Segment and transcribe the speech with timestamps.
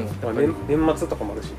[0.00, 1.52] ってもまあ、年年末とかもあるし。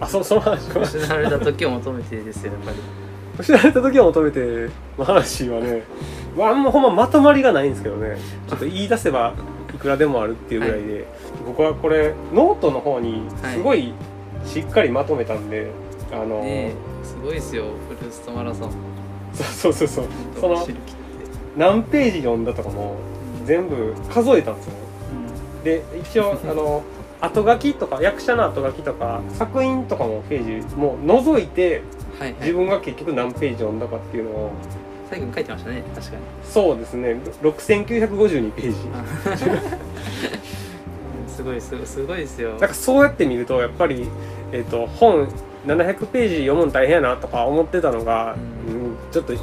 [0.00, 2.76] あそその話は失われた時を求めてですよやっぱり。
[3.38, 5.82] 失われた時を求めての話はね、
[6.36, 8.16] まあ、あんまほんままとまりがないんですけどね。
[8.48, 9.34] ちょっと言い出せば
[9.74, 11.04] いくらでもあるっていうぐらいで、
[11.46, 13.22] 僕はこれノートの方に
[13.52, 13.92] すごい
[14.44, 15.70] しっかりまとめたんで、
[16.12, 18.70] あの、ねえすごいですよフルーストマラソン。
[19.32, 20.04] そうそうそうそう。
[20.40, 20.66] その
[21.56, 22.96] 何ページ読んだとかも
[23.44, 24.72] 全部数えたんですよ。
[24.72, 24.78] ね
[25.64, 26.82] で一応 あの
[27.20, 31.82] 後書きとか役者の後書きとか作品とかもページもう除いて
[32.18, 32.40] はいはい。
[32.40, 34.52] 自分が結局何ページ読んだかっていうのを。
[35.10, 36.22] 最後に書いてましたね確かに。
[36.44, 37.16] そうですね。
[37.42, 38.76] 6952ページ。
[41.28, 42.50] すごいすごいすごいですよ。
[42.52, 44.08] なんかそうやって見るとやっぱり、
[44.52, 45.28] えー、と本
[45.66, 48.36] 700ページ読むの大変やなとか思ってたのが、
[48.68, 49.34] ううんちょっと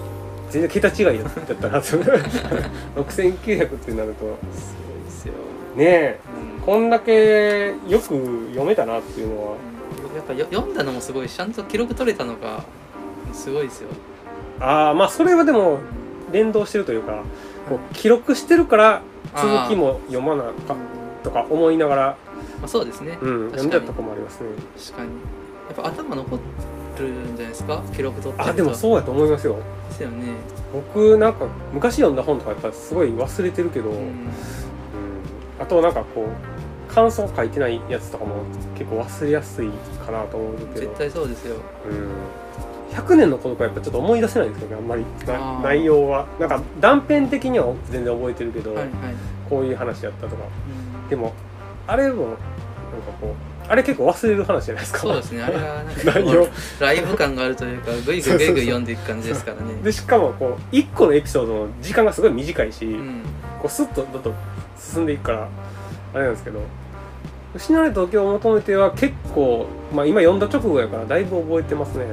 [0.50, 1.98] 全然桁違いだったなと。
[3.04, 4.38] 6900ってなると。
[4.54, 5.34] すごいですよ、
[5.76, 6.20] ねえ。
[6.36, 9.58] うんこんだけよく読めたなっていうのは。
[10.16, 12.64] やっぱよ読んだのもすごいしちゃんと記録取れたのが
[13.34, 13.90] すごいですよ。
[14.60, 15.80] ああまあそれはでも
[16.32, 17.24] 連動してるというか
[17.68, 19.02] こう記録してるから
[19.36, 20.76] 続きも読まなか
[21.24, 22.18] とか思いながら、
[22.60, 24.50] まあ、そうですね、うん、読んじゃったとこもありますね。
[24.78, 25.10] 確かに。
[25.10, 26.40] やっぱ頭残
[27.00, 27.82] るんじゃないですか？
[27.96, 29.58] 記録取ってあでもそうやと思いますよ。
[29.90, 30.34] ですよね。
[30.74, 33.98] 僕なんか昔読んだ本とかやっぱすごい忘れてるけど、うん。
[33.98, 34.14] うん。
[35.60, 36.26] あとなんかこう
[36.94, 38.44] 感想書いてないやつとかも
[38.78, 39.70] 結構忘れやすい
[40.06, 40.74] かなと思うけど。
[40.82, 41.56] 絶、対そうですよ。
[41.90, 45.06] うん、100年の子とかやっぱちょっと思い出せないんですよねあんまり。
[45.64, 46.28] 内容は。
[46.40, 48.90] なんか断片的には全然覚えてるけど、はいはい、
[49.50, 50.44] こういう話やったとか。
[51.04, 51.10] うん。
[51.10, 51.34] でも
[51.88, 52.38] あれもなんか
[53.22, 53.34] こう
[53.70, 55.00] あれ結構忘れる話じゃないですか。
[55.00, 55.44] そうですね。
[55.44, 56.48] あれがなんか 内容。
[56.82, 59.82] ライブ感があるというかグイグイグイグイ読んでいく感じですからね。
[59.82, 63.22] でしかもこう1個のエピソードの時間がすごい短いし、うん。
[63.62, 64.34] こうスッとどんどん
[64.78, 65.48] 進んでいくから
[66.14, 66.60] あれなんですけど
[67.56, 72.06] 「失われた時を求めて」は結構、まあ、今読んだ直後やからだいぶ覚えてますね。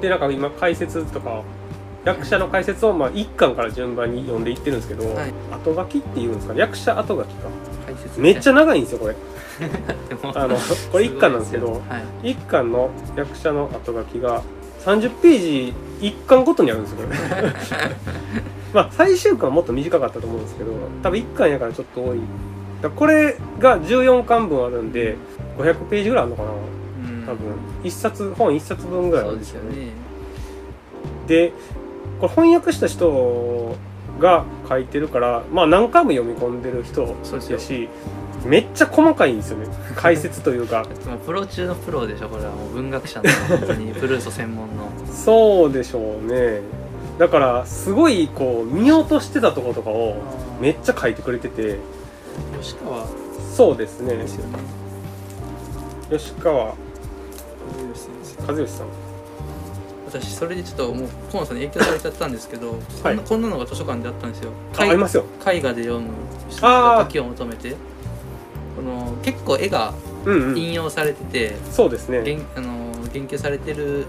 [0.00, 1.42] でなんか今解説とか
[2.04, 5.32] 役者の解説をまあ1巻から順番に読んでいってるんですけど、はい。
[5.50, 7.48] 後書きっていうんですか役者後書きか。
[7.86, 8.20] 解説。
[8.20, 9.16] めっちゃ長いんですよこれ。
[10.34, 10.56] あの
[10.92, 11.82] これ1巻なんですけどごいよ。
[11.88, 12.34] はい。
[12.34, 14.42] 1巻の役者の後書きが
[14.84, 17.18] 30ページ1巻ごとにあるんですよこれ
[18.74, 22.18] まあ最終巻はもっと短かったと思うんですけど多分1巻やからちょっと多い。
[22.82, 25.16] だこれが14巻分あるんで
[25.56, 26.50] 500ページぐらいあるのかな。
[26.50, 27.22] うん。
[27.22, 27.38] 多分。
[27.84, 29.92] 1冊本1冊分ぐらいあそうるんですよね。
[31.28, 31.52] で
[32.20, 33.76] これ翻訳した人
[34.18, 37.02] が書いてるからまあ何回も読み込んでる人
[37.50, 37.88] やし
[38.44, 39.68] めっちゃ細かいんですよね。
[39.96, 40.84] 解説というか。
[41.06, 42.50] まあプロ中のプロでしょこれは。
[42.50, 44.90] もう文学者の本当に ブルース専門の。
[45.10, 46.60] そうでしょうね
[47.18, 50.16] だからすごいこう見落としてたところとかを
[50.60, 51.78] めっちゃ書いてくれてて。
[52.60, 53.06] 吉川。
[53.54, 54.16] そうですね。
[54.16, 54.58] ですよね
[56.10, 56.74] 吉川。
[58.46, 58.86] 和義さん。
[60.06, 64.50] 私それでちょっともう河野さんに影響されちゃったんですけど、こんなこんなのが図書館であったんですよ。
[64.76, 65.24] あありますよ。
[65.46, 66.10] 絵画で読む
[67.04, 67.76] 時を求めて。
[68.76, 69.94] この結構絵が
[70.24, 70.58] うんうん。
[70.58, 72.22] 引用されてて、そうですね。
[72.24, 74.06] 言あの言及されてる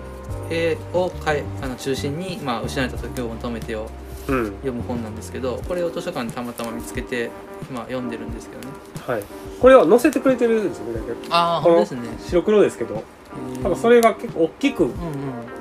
[0.50, 3.90] 絵をかいあの中心に、まあ、失われた時を求めてを
[4.28, 4.46] うん。
[4.58, 7.30] 読む本なんですけどこれを図書館でたまたま見つけて
[7.70, 8.68] 今読んでるんですけどね。
[9.06, 9.24] はい。
[9.62, 12.02] これは載せてくれてるんですよねああ本当ですね。
[12.20, 13.04] 白黒ですけど。
[13.62, 14.86] 多分それが結構大きく。
[14.86, 14.96] うんうん。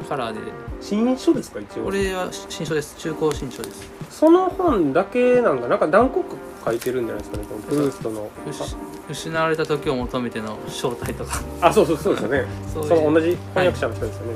[0.08, 0.40] カラーで。
[0.80, 1.84] 新書ですか一応。
[1.84, 2.96] これは新書です。
[2.98, 3.90] 中高新書です。
[4.10, 8.30] その本だけなんかなんか何個か書いてるんじゃないですかねこのブルーストの。
[8.50, 8.76] 失
[9.10, 11.40] 失われた時を求めての正体とか。
[11.60, 12.44] あそうそうそうですよね。
[12.72, 14.34] そう同じ翻訳者の人ですよね、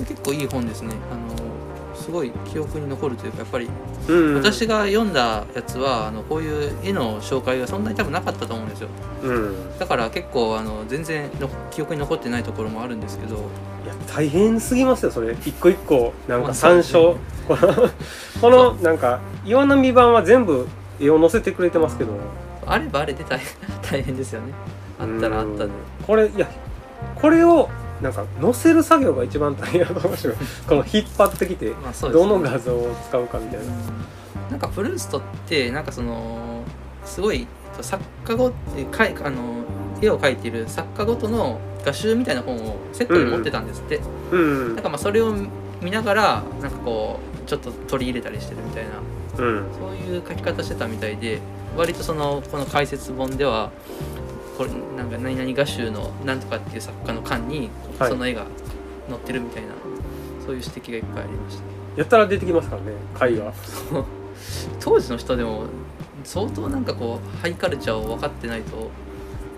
[0.00, 0.94] これ結構いい本ですね。
[1.12, 1.50] あの
[1.94, 3.68] すごい記憶に残るというかやっぱり
[4.08, 4.34] うん。
[4.36, 8.88] 私が読んだやつはあのこういう絵の紹介がそんなに多分なかったと思うんですよ。
[9.22, 9.78] うん。
[9.78, 13.36] だから結構あの全然の記憶に残ってないところもあるんですけど。
[13.36, 15.36] いや大変すぎますよそれ。
[15.44, 17.74] 一個一個なんか参照、この
[18.40, 20.66] このなんか岩波版は全部
[20.98, 22.12] 絵を載せてくれてますけど。
[22.66, 23.48] あればあれで大変
[23.82, 24.52] 大変ですよね。
[24.98, 25.64] あったらあったで。
[25.64, 25.70] うん。
[26.06, 26.48] これいや
[27.20, 27.68] これを
[28.02, 30.34] なんか載せる作業が一番大変だと思いますよ。
[30.66, 31.74] この引っ張ってきてね。
[32.12, 33.66] どの画像を使うかみたいな。
[34.50, 36.62] なんかプルーストってなんかその
[37.04, 37.46] すごい
[37.80, 38.52] 作家ご
[38.90, 39.64] かいあの
[40.00, 44.00] 絵を描いている作家ごとの画集みたいな本をセットで持ってたんですって、
[44.32, 44.74] うん。
[44.74, 45.34] なんかまあそれを
[45.82, 49.44] 見ながらなんかこうちょっと取り入れたりしてるみたいな。
[49.44, 49.64] うん。
[49.78, 51.40] そういう書き方してたみたいで
[51.76, 53.70] 割とそのこの解説本では
[54.56, 58.10] これなんか何々画集のなんとかっていう作家の巻にはい。
[58.10, 58.46] その絵が
[59.08, 59.70] 載ってるみたいな、
[60.44, 61.62] そういう指摘がいっぱいありました。
[61.96, 63.52] やったら出てきますからね絵画。
[64.80, 65.64] 当時の人でも
[66.24, 68.90] 相当なんかこうハイカルチャーを分かってないと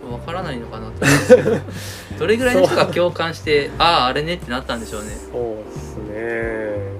[0.08, 1.56] 分からないのかなと思うんですけど
[2.18, 5.08] どれぐらいの人が共感してあああれねってなったんでしょうね。
[5.10, 6.92] そうですね。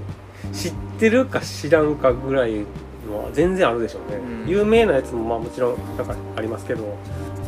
[0.52, 2.64] 知ってるか知らんかぐらい
[3.10, 4.48] のは全然あるでしょうね、うん。
[4.48, 6.96] 有名なやつもまあもちろんなんかありますけど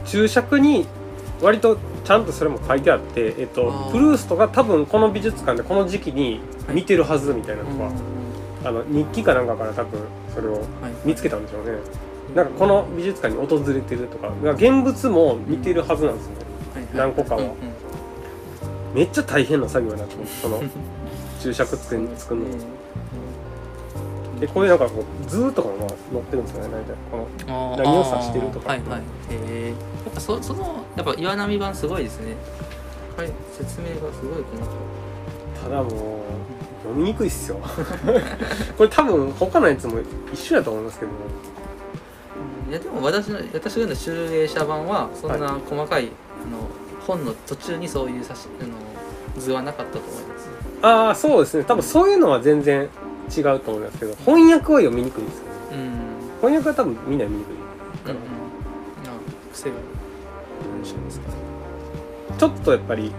[0.05, 0.87] 注釈に
[1.41, 7.95] 割とちゃんとそれも書いてあって、えっとプルーストが多分この美術館でこの時期に見てるはずみたいなのが、うん。
[8.67, 10.01] あの日記かなんかから多分
[10.35, 10.62] それをはい。
[11.05, 11.73] 見つけたんでしょうね。
[12.35, 16.39] なんかこの美術館に訪れてるとか現物も見てるはずなんですよね。
[16.75, 17.43] はい何個かは。
[17.43, 17.55] うんうん。
[18.95, 20.62] めっちゃ大変な作業になってますその
[21.41, 22.09] 注釈作るの
[24.41, 26.95] でこういうなんかこう図とかもまあ載ってるんですよね大体。
[27.11, 28.69] この何を指してるとか。
[28.71, 29.01] はいはい。
[29.01, 32.37] へえやっぱそそのやっぱ岩波版すごいですね。
[33.17, 34.95] はい説明がすごい細か
[35.63, 35.91] ただもう
[36.83, 37.59] 読みにくいっすよ。
[38.77, 39.99] これ多分他のやつも
[40.33, 41.15] 一緒だと思いますけどい
[42.71, 46.09] いやでも私の私が読んだ集英社版はそんな細かい、
[46.45, 46.69] あの
[47.07, 50.49] 本の途中にそういう写真あの図はなかったと思います。
[50.83, 51.65] ああそうですね。
[51.65, 52.89] 多分そういうのは全然
[53.31, 55.50] 違うと思いますけど翻訳は読みにくいですよね。
[55.73, 55.79] うん。
[55.79, 56.05] うん
[56.41, 58.17] 翻訳は多分みんな読みにくいうん。
[58.17, 58.17] あ
[59.53, 59.76] 癖が
[62.38, 63.12] ちょっとやっぱり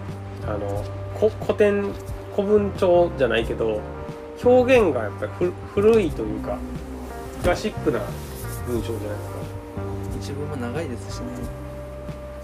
[0.45, 0.83] あの
[1.19, 1.91] こ古典
[2.35, 3.79] 古文帳じゃないけど
[4.43, 6.57] 表現がやっぱりふ古いというか
[7.41, 7.99] クラシックな
[8.67, 9.35] 文章じゃないですか
[10.19, 11.25] 一文も長いですしね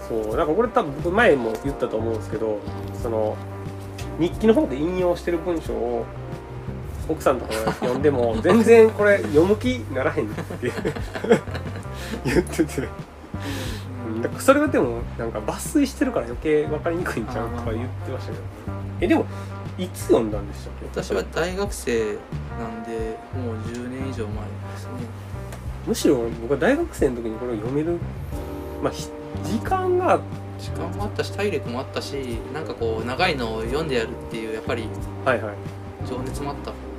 [0.08, 0.46] そうなん。
[0.46, 2.16] かこれ多分僕前も言ったと思うん。
[2.16, 2.58] ですけど
[3.02, 3.36] その
[4.18, 6.04] 日記の方で引用してる文章を
[7.08, 10.72] 奥さんとかが読んでも 全然これ読む気ならへんって
[12.24, 12.88] 言ってて、
[14.06, 18.42] うん、だからそれはでもなんか抜粋してるから余計分かりにくいんちゃうとか言ってましたけど。
[19.00, 19.26] えでも
[19.78, 21.02] いつ読んだんでしたっけ？
[21.02, 21.98] 私は大学生
[22.58, 24.90] なんでもう10年以上前ですね。
[25.86, 27.98] むしろ僕は大学生の時にこれを読める。
[28.82, 29.08] まあひ
[29.44, 30.20] 時間が
[30.58, 34.86] 時間もあったし体力もあったしなんかこう長いのを読んでやるっていうやっぱり
[35.24, 35.54] はいはい。
[36.08, 36.70] 情熱もあった。
[36.70, 36.91] で、はい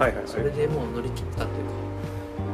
[0.00, 1.52] はいはいそれでもう乗り切ったというか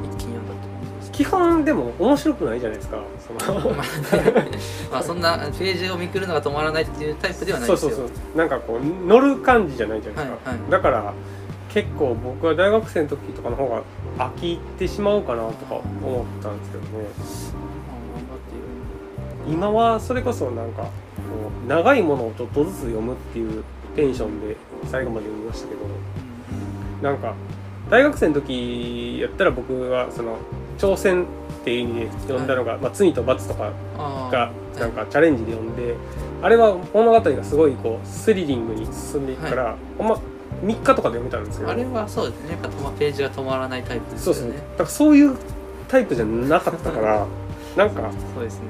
[0.02, 1.12] 一気に読んだって感じです。
[1.12, 2.98] 基本でも面白くないじゃないですか。
[3.40, 3.70] その
[4.90, 7.90] まあそんなページをめくるのが止まらないっていうタイプではないですよ。
[7.90, 8.36] そうそうそう。
[8.36, 11.14] なんかこう乗る感じじゃないじゃないですか、はいはいだから
[11.68, 13.82] 結構僕は大学生の時とかの方が
[14.16, 16.88] 飽きってしまうかなとか思ったんですけどね。
[19.46, 20.88] 今はそれこそなんかこ
[21.64, 23.62] う長いものをちょっとずつ読むっていう
[23.94, 24.56] テンションで
[24.86, 25.80] 最後まで読みましたけど
[27.02, 27.34] なんか
[27.90, 30.36] 大学生の時やったら僕はその
[30.78, 31.26] 挑戦っ
[31.64, 34.50] ていう意味で読んだのが「まあ、罪と罰」とかあが
[34.80, 35.94] なんかチャレンジで読んで
[36.42, 40.20] あれは物語がすごいこうスリリングに進んでいくから、ほんま
[40.62, 41.70] 3日とかで読めたんですけど。
[41.70, 42.50] あれはそうですね。
[42.50, 44.66] やっぱページが止まらないタイプですそうそうだよね。
[44.76, 45.34] からそういう
[45.88, 47.26] タイプじゃなかったから
[47.74, 48.66] なんかそうですね。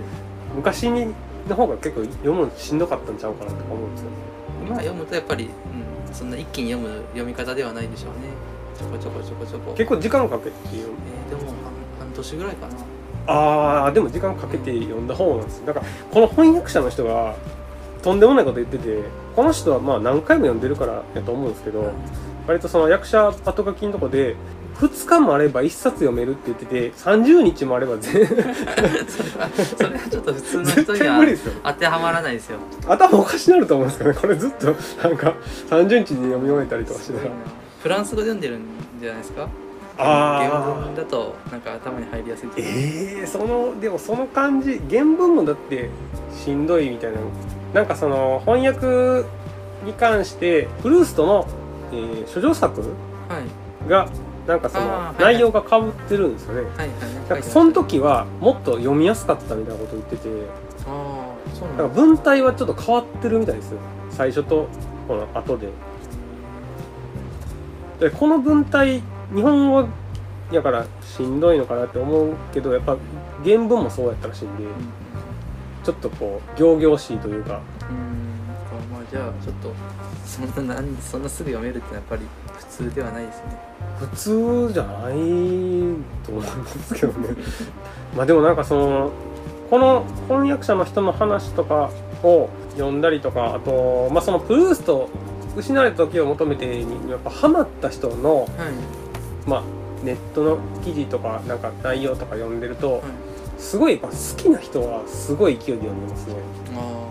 [0.54, 1.12] 昔に
[1.48, 4.08] の方が結構読むのしんどかったんちゃうかなとか思うんですよ
[4.66, 5.50] 今読むとやっぱり、うん、
[6.12, 8.30] そんな一気に読む読み方ではないでしょうね。
[8.78, 9.72] ちょこちょこちょこちょこ。
[9.74, 10.94] 結構時間かけて読む。
[11.30, 11.56] えーでも半
[12.00, 12.74] 半年ぐらいかな。
[13.28, 15.58] あーでも時間かけて読んだ方なんです。
[15.58, 17.34] よだからこの翻訳者の人が
[18.02, 19.02] とんでもないこと言ってて
[19.34, 21.92] この人はまあ何回も読んでるからやと思うんですけど
[22.46, 24.36] 割とその役者後書きのとこで
[24.78, 28.54] 2日もあれば1冊読めるって言ってて30日もあれば全それは
[29.54, 31.24] それはちょっと普通の人絶には
[31.64, 32.58] 当てはまらないですよ。
[32.86, 34.16] 頭おかしになると思うんですけどね。
[34.20, 34.72] これずっとな
[35.14, 35.34] んか
[35.70, 37.30] 30日に読み終えたりとかしてたら。
[37.82, 38.62] フランス語で読んでるん
[39.00, 39.48] じゃないですか？
[39.98, 45.88] あ原ー文だとなんか頭に入りやすいと思うえー、そのでもその感じ原文もだって
[46.44, 47.18] しんどいみたいな。
[47.72, 49.26] なんかその翻訳
[49.86, 51.46] に関してフルーストの、
[51.92, 52.86] えー諸女作は
[53.86, 53.88] い。
[53.88, 54.08] が
[54.46, 56.88] なんかその内容がかぶってるんですよね、はいはい。
[57.28, 60.28] なんかその時はもっと読みやすかったみたいなこと言ってて。
[60.86, 63.78] ああそうだからなんだ文体はちょっと変わってるみたいですよ。
[64.10, 64.68] 最初と
[65.08, 65.68] この後で。
[67.98, 69.02] でこの文体
[69.34, 69.88] 日本語
[70.52, 72.96] やからしんどいのかなって思うけどやっぱ
[73.42, 74.70] 原文もそうやったらしいんでうん。
[75.82, 77.54] ちょっとこう仰々しいというか。
[77.54, 77.56] うん。
[77.56, 78.25] まあ
[79.10, 79.72] じゃあちょっと
[80.24, 82.22] そんななんそんなすぐ読めるってやっぱり
[82.58, 83.58] 普通ではないですね。
[83.98, 85.12] 普通じゃない
[86.24, 87.28] と思いますけどね。
[88.16, 89.10] まあでもなんかその
[89.70, 91.90] この翻訳者の人の話とか
[92.22, 95.08] を読んだりとかあと、まあ、そのプルースト
[95.56, 98.48] 失われた時を求めてにやっぱハマった人の、はい。
[99.46, 99.62] まあ、
[100.04, 103.02] ネットの記事とかなんか内容とか読んでるとはい。
[103.58, 106.34] すごいやっぱ好きな人はすごい勢いで読んでますね。
[106.76, 107.05] あ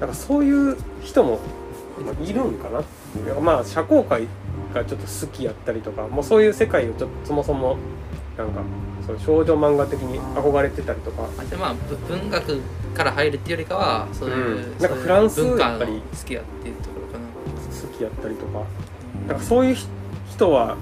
[0.00, 1.38] なんかそういう人も
[2.04, 2.82] まあいるんかな。
[3.40, 4.26] まあ社交界
[4.74, 7.78] がちょっと好きやったりとかもうそういう世界をちょっとそもそも
[8.36, 8.60] なんか
[9.06, 11.22] そう少女漫画的に憧れてたりとか。
[11.24, 12.60] あまあぶ文学
[12.94, 14.78] から入るっていうよりかはそういう、うん。
[14.78, 17.24] なんかフランスやっぱり好きやっていうところかな。
[17.24, 18.64] 好きやったりとか。
[19.28, 19.86] なんかそういうひ
[20.30, 20.76] 人は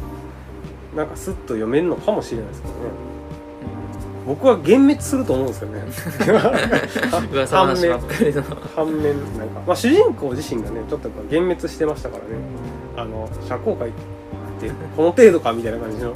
[0.96, 2.80] なんかスッと読めるのかもしれないですけどね
[4.26, 5.82] 僕は幻滅すると思うんですよね。
[5.82, 8.42] 面かりの。
[8.74, 12.30] 反面なんか、まあ、主人公自身がねちょっとやっぱ幻滅してましたからね。
[12.96, 13.92] あの社交界っ
[14.60, 16.14] てこの程度かみたいな感じの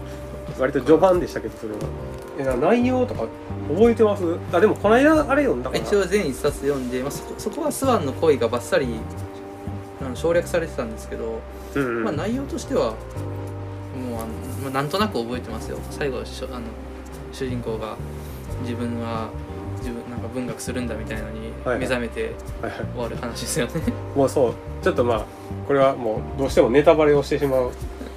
[0.59, 1.79] 割と序盤でしたけどそれは。
[2.39, 3.27] えな内容とか
[3.69, 4.23] 覚えてます？
[4.53, 5.85] あでもこの間あれ読んだかな。
[5.85, 8.87] 一応全一冊読んで、まあ、そこそこはスワンの恋がバッサリ
[10.01, 11.41] あの省略されてたんですけど、
[11.75, 12.05] うんうん。
[12.05, 12.95] まあ、内容としてはもう
[14.15, 14.27] あの、
[14.63, 15.79] まあ、なんとなく覚えてますよ。
[15.91, 16.67] 最後しょあの
[17.33, 17.97] 主人公が
[18.63, 19.29] 自分は
[19.79, 21.79] 自分なんか文学するんだみたいなのにはいはい。
[21.81, 22.33] 目覚めて
[22.63, 22.81] はいはい。
[22.95, 23.73] 終わる話ですよね、
[24.17, 25.25] もうそうちょっとまあ
[25.67, 27.71] これはもうどうしてもネタバレをしてしまう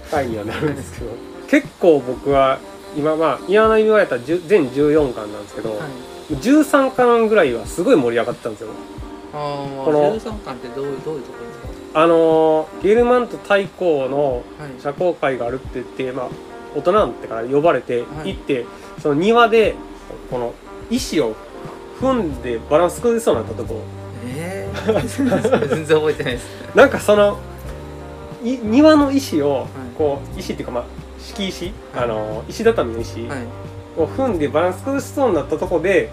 [0.10, 1.12] 回にはなるんですけど
[1.48, 2.60] 結構僕は
[2.96, 5.80] 今まあ岩波言われた10全14巻なんですけど、はい。
[6.36, 8.70] 13巻ぐらいはすごい盛り上がってたんですよ。
[9.34, 11.60] ああこの13巻ってどういうどういうところです
[11.94, 12.02] か？
[12.04, 14.82] あのーゲルマント対抗のはい。
[14.82, 16.28] 社交会があるって言って、まあ、
[16.76, 18.66] 大人になってから呼ばれてはい行って、
[19.02, 19.76] その庭で
[20.30, 20.54] この
[20.90, 21.36] 石を
[22.00, 23.82] 踏んでバランス崩れそうになったとこ。
[24.26, 26.46] ええー、 全然覚えてないです。
[26.76, 27.40] なんかその
[28.44, 29.98] い庭の石をい。
[29.98, 30.84] こう石っていうかまあ
[31.20, 33.40] 敷石、あの石畳の石はい。
[33.98, 36.10] を踏んでバランス崩しそうになったとこで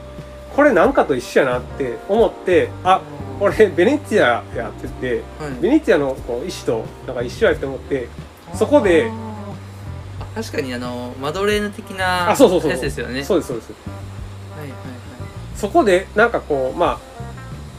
[0.56, 3.00] これなんかと一緒やなって思ってあ
[3.38, 5.52] これベネチアやっててはい。
[5.60, 8.08] ベネチアのこう石となんか一緒やって思って
[8.54, 9.27] そこであ
[10.38, 13.24] 確かにあのマドレーヌ的なやつですよね。
[13.24, 13.72] そうですそうです。
[14.56, 14.78] はいはい
[15.56, 16.98] そこでなんかこうまあ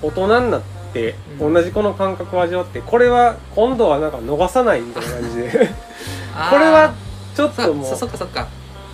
[0.01, 0.61] 大人になっ
[0.91, 1.53] てうん。
[1.53, 5.47] 同じこの感覚を味わってこれは今度はなんか逃さないみたいな感じで。
[5.47, 5.69] は い
[6.51, 6.93] これは
[7.33, 8.47] ちょっともそそっかそっか。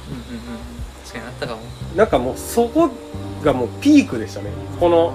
[0.09, 0.59] うんうんうん。
[1.03, 1.61] 確かにあったかも。
[1.95, 2.91] うなんかもうそこ
[3.43, 4.51] がもうピークでしたね。
[4.79, 5.09] こあの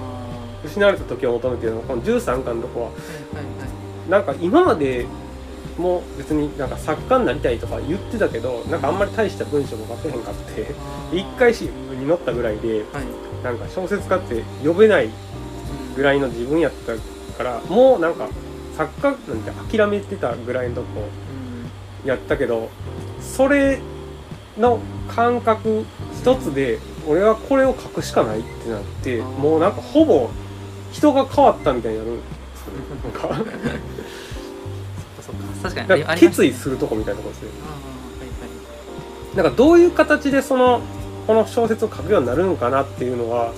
[0.65, 0.67] ー。
[0.67, 2.85] 失われた時を求めてるのこの13巻のとこは。
[2.87, 4.09] はいはいはい。
[4.09, 5.05] なんか今まで
[5.77, 10.67] も別になんか作家になりたいとか言ってたけどなんかあんまり大した文章も書けへんかって
[11.11, 13.05] あー一回新聞に載ったぐらいではい。
[13.43, 15.09] なんか小説家って呼べない
[15.95, 16.93] ぐらいの自分やった
[17.37, 18.27] からもうなんか
[18.77, 19.17] 作家なん
[19.67, 20.87] て諦めてたぐらいのとこ
[22.03, 22.07] うん。
[22.07, 22.69] やったけど
[23.19, 23.79] それ
[24.57, 25.85] の感覚
[26.19, 30.29] 一つで俺はこれを書くしかないってなってもうなんかほぼ
[30.91, 32.23] 人が変わったみたいになるんで
[32.55, 33.79] すよね
[35.61, 36.03] 確かに。
[36.19, 37.49] 決意するとこみたいなとこですね。
[37.63, 39.37] あーはいはい。
[39.37, 40.81] なんかどういう形でその
[41.27, 43.51] この小説を書くようになるのかなっていうのはは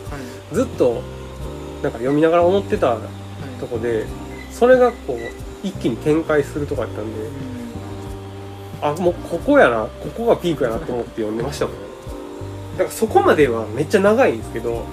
[0.51, 0.55] い。
[0.55, 1.01] ずっと
[1.81, 2.99] なんか読みながら思ってたはい
[3.59, 4.05] とこで
[4.51, 7.29] それがこう一気に展開するとかやったんで
[8.81, 11.79] あもうここやなここがピークやなと思って読んでましたもんね。
[12.73, 14.83] だからそこまではめっちゃ長いんですけど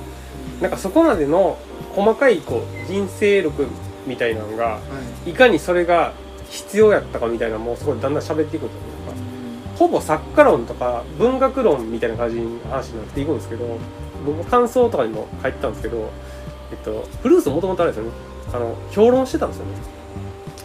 [0.61, 1.59] なんかそこまでの
[1.95, 3.67] 細かいこう人生録
[4.07, 4.79] みたいなのがは
[5.27, 5.31] い。
[5.31, 6.13] いかにそれが
[6.51, 9.31] 必要やったかみたいなのもすごいだんだん喋っていくというか。
[9.81, 13.79] ほぼ作家論とか文学論みたいな感じの話になっていくんですけど
[14.27, 16.11] 僕感想とかにも書いてたんですけど、
[16.71, 18.11] えっと、ブルースもともとあれですよね。
[18.53, 19.73] あの評論してたんですよね。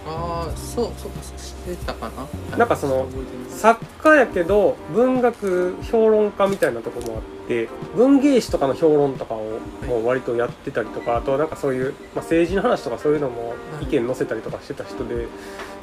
[0.06, 2.12] ああそうそうかしてたか
[2.52, 2.58] な。
[2.58, 3.08] なんかその
[3.48, 15.28] 作家やけど文学評論家みたいなとこもあって文芸誌とかの評論とかをもう割とやってたりとかあとはなんかそういう、まあ、政治の話とかそういうのも意見載せたりとかしてた人で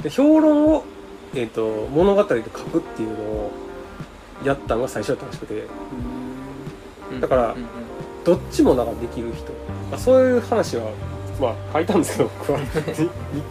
[0.03, 0.83] で評論を、
[1.33, 3.51] えー、と物語で書くっていうのを
[4.43, 5.53] やったのが最初だったらしくて。
[7.11, 7.21] うん。
[7.21, 7.55] だから
[8.23, 9.51] どっちもなんかできる人、
[9.91, 10.91] まあ、そういう話は
[11.39, 12.71] まあ書いたんですけど 僕は日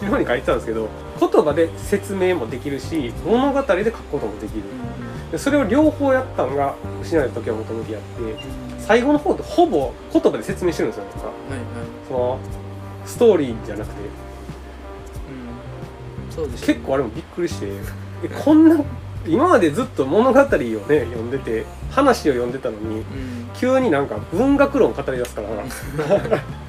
[0.01, 0.89] 記の方に書いてたんですけど
[1.21, 4.63] 言葉で説明もできるし物語で書くこともできる
[5.33, 8.09] でそれを両方やったのが失われた時を求めてやって
[8.79, 11.61] 最後の方ってほぼ言葉で説明してるんですよなんかはいはい。
[12.07, 12.39] その
[13.07, 14.01] ストーリーじゃなくて。
[14.01, 14.05] う
[16.31, 16.33] ん。
[16.33, 17.67] そうです結構あれもびっくりして
[18.25, 18.85] えこんな
[19.27, 23.05] 今までずっと物語をね読んでて話を読んでたのにうん。
[23.55, 25.63] 急になんか文学論語り出すからあ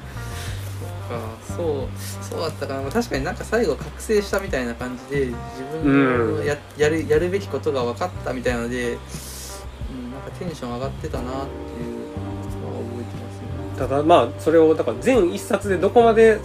[1.56, 2.90] そうそうだったかな。
[2.90, 5.36] 確かになんか最後覚醒したみたいな感じで自
[5.82, 11.40] 分のや,、やるやるべきことが分かったみたいなので、うん、なんかテンション上がってたなっていう
[12.60, 13.88] のは覚えてますね。
[13.88, 16.38] ただまあそれをだから全一冊でどこまで、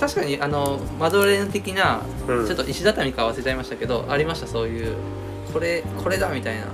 [0.00, 2.46] 確かにあのマドレーヌ的なうん。
[2.46, 4.96] ちょっと石畳か忘れちゃいましたけど、ありましたそういう。
[5.52, 6.66] これこれだみたいな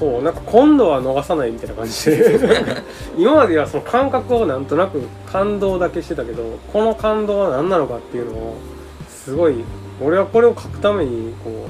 [0.00, 2.40] そうなんか今度は逃さないみたいな感じで。
[3.18, 8.56] 今まではその感覚をなんとなく感動だけしてたけどこの感動は何なのかっていうのを
[9.10, 9.56] すごい
[10.02, 11.66] 俺はこれを書くためにこ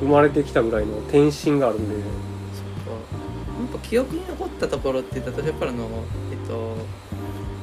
[0.00, 1.96] う生まれてきたぐらいの転身があるんで。
[2.54, 3.78] そっか。
[3.80, 5.88] ぱ記憶に残ったところって言ったらやっぱりあの
[6.30, 6.76] えっと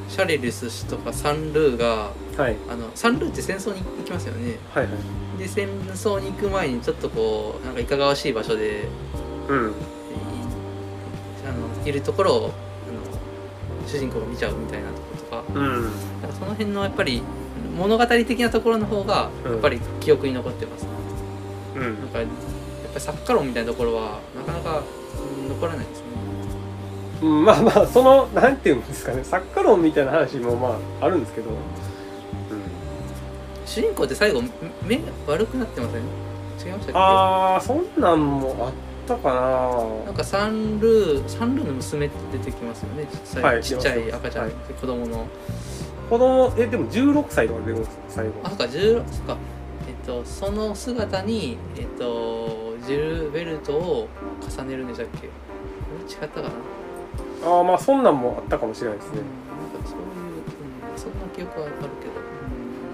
[0.10, 2.56] シャレリス氏とかサンルーがはい。
[2.70, 4.58] あのサンルーって戦争に行きますよね。
[4.74, 5.39] はいはい。
[5.39, 8.89] で戦争に行く前にちょっとこうなんかいかがわしい場所で
[9.50, 9.70] うん。
[9.70, 9.72] い
[11.48, 12.51] あのいるところをあの
[13.88, 15.60] 主人公が見ちゃうみたいなところとか。
[15.60, 15.84] うん。
[16.22, 17.22] なんかその辺のやっぱり
[17.77, 19.51] 物語的なところの方がうん。
[19.54, 20.86] やっぱり記憶に残ってます、
[21.75, 21.82] うん。
[21.82, 24.82] なんかやっぱり作家論みたいなところはなかなか
[25.39, 26.06] うん残らないですね。
[27.22, 29.24] うんまあまあそのなんていうんですかね。
[29.24, 31.56] 作家論みたいな話もまああるんですけど、うん、
[33.66, 34.50] 主人公って最後め
[34.84, 36.01] 目悪くなってません？
[36.01, 36.94] 違いましたっけ？
[36.94, 38.72] ああそんなんもあっ
[39.07, 40.03] たかな。
[40.05, 43.05] なんかサンルーサンルーの娘って出てきますよね。
[43.07, 44.53] ちっちゃい,、はいちっちゃい赤ちゃん、はい。
[44.79, 45.25] 子供の。
[46.09, 48.33] 子供えでも16歳とか出るんです最後。
[48.43, 49.37] あそっか16そっか。
[49.87, 54.07] えっとその姿にえっとジルベルトを
[54.41, 55.27] 重ねるんでしたっけ？
[55.27, 55.31] 違っ
[56.19, 56.49] たかな？
[57.49, 59.17] ああまあそんなんもあったかもしれないですね。
[59.17, 60.05] なんかそういう、
[60.91, 62.23] うん、そんな記憶はあるけど、う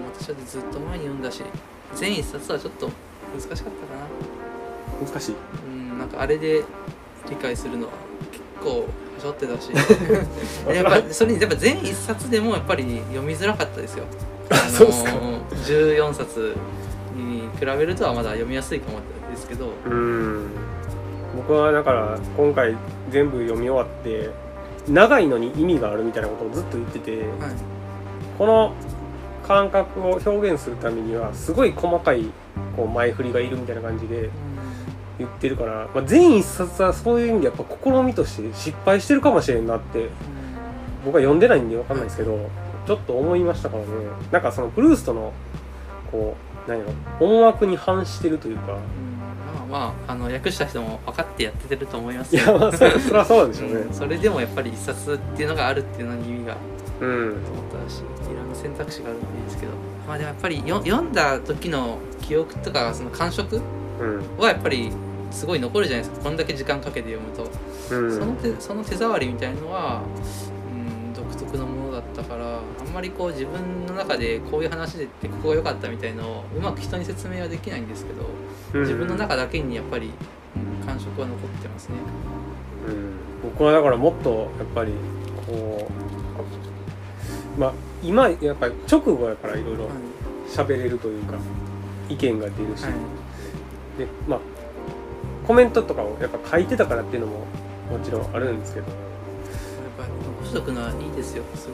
[0.02, 1.42] ん、私はずっと前に読んだし
[1.94, 2.88] 全一冊はちょっと
[3.32, 3.70] 難しかったかな。
[5.08, 5.32] 難しい。
[5.32, 5.38] うん
[5.98, 6.64] なんかあれで
[7.28, 7.92] 理解するのは
[8.30, 8.86] 結構は
[9.20, 9.70] しょってたし。
[10.72, 14.04] やっぱそれにやっぱ全一冊でもやっぱり読みづらかったですよ。
[14.50, 15.10] あそうっすか。
[15.66, 16.54] 14冊
[17.16, 18.98] に比べるとはまだ読みやすいかも
[19.30, 19.70] ですけど。
[19.86, 20.46] うん。
[21.36, 22.76] 僕はだから今回
[23.10, 24.30] 全部読み終わって
[24.88, 27.28] 長いのに意味があるみたいなことをずっと言っててはい。
[28.38, 28.72] この
[29.46, 32.26] 感覚を表現するためにはすごい細かい
[32.76, 34.30] こう前振りがいるみたいな感じで
[35.18, 40.08] 言ってるから、まあ、全一冊はそういう意味でやっぱ試みとして失敗してるかもしれんなって
[41.04, 42.50] 僕は読んでないんで分かんないですけど
[42.86, 43.88] ちょっと思いましたからね。
[44.30, 45.32] なんかそのプルーストの
[46.10, 48.72] こう何やろ思惑に反してるというか。
[48.72, 48.78] うん。
[49.68, 53.74] まあまああの訳した人も分かってやってると思いますいやまあそそりゃそうでしょうね。
[53.76, 53.94] うん。
[53.94, 56.56] それでもやっぱり一冊っていうのがあるっていうのに意味が
[57.00, 57.42] うん。
[57.42, 59.72] と思ったしいろんな選択肢があるのでいいですけど。
[60.06, 63.62] まあでもやっぱりよ読んだ時の記憶とかその感触うん
[64.38, 64.90] はやっぱり
[65.30, 66.24] すごい残るじゃないですか。
[66.24, 67.50] こんだけ時間かけて読むと、
[67.94, 68.12] うん。
[68.12, 70.02] その手その手触りみたいのは、
[70.72, 78.26] うん、独特のものだったからあんまりこう自分の中でこういう話でってここが良かったみたいのをうまく人に説明はできないんですけど
[78.74, 78.80] うん。
[78.82, 80.10] 自分の中だけにやっぱり、
[80.80, 81.96] うん、感触は残ってますね。
[82.88, 83.50] うん。
[83.50, 84.92] 僕はだからもっとやっぱり
[85.46, 85.90] こ
[87.56, 89.92] うまあ今やっぱり直後やからいろいろはい。
[90.46, 91.36] 喋れるというか
[92.08, 92.92] 意見が出るし、はい
[93.98, 94.40] でまあ
[95.46, 97.46] コメントとかをやっぱ書いてたからっていうのも
[97.90, 98.86] もちろんあるんですけど。
[98.90, 98.96] やっ
[99.98, 101.68] ぱり残しとくのはいいですよす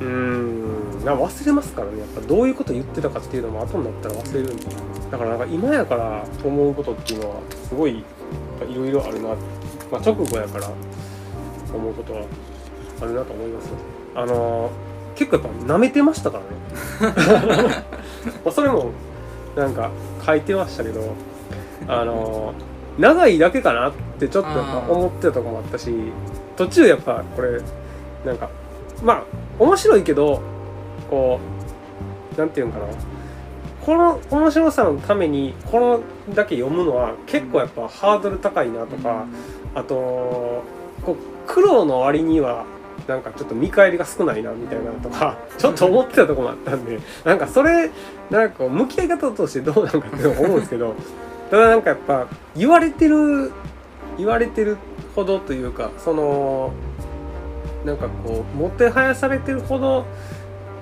[0.00, 0.08] ごい。
[0.08, 1.04] うーん。
[1.04, 2.00] な忘れますからね。
[2.00, 4.64] やっぱどういうこと言ってたかっていうのも後になったら忘れるんで。
[5.10, 7.36] だからなんか今やから思うことっていうのは
[7.68, 9.34] すごいいろいろあるな、ま
[9.98, 10.70] あ、直後やから
[11.74, 12.24] 思うことは
[13.00, 13.76] あるなと思いますよ。
[14.14, 17.84] あのー結構やっぱ舐めてましたからね。
[18.44, 18.92] まあそれも
[19.56, 19.90] なんか
[20.24, 21.14] 書いてましたけど
[21.86, 25.92] あのー長いだけかなってちょっとやっぱ思ってたとこもあったし
[26.56, 27.62] 途中やっぱこれ
[28.24, 28.50] なんか
[29.04, 29.24] まあ
[29.58, 30.42] 面白いけど
[31.08, 31.38] こ
[32.34, 32.86] うなんていうんかな。
[33.80, 39.24] この面白さのためにこのだけ読むのは結構やっぱハードル高いなとか、
[39.74, 40.62] あと
[41.02, 41.14] こう
[41.46, 42.66] 苦労の割には
[43.08, 47.90] なんかちょっと見返りが少ないなみたいなとか ちょっと思ってたとこもあったんでなんかそれ
[48.30, 50.94] なんか向き合い方としてどうなんかって思うんですけど
[51.50, 53.50] ただなんかやっぱ言われてる
[54.18, 54.76] 言われてる
[55.16, 56.72] ほどというかその
[57.86, 60.04] なんかこうもてはやされてるほど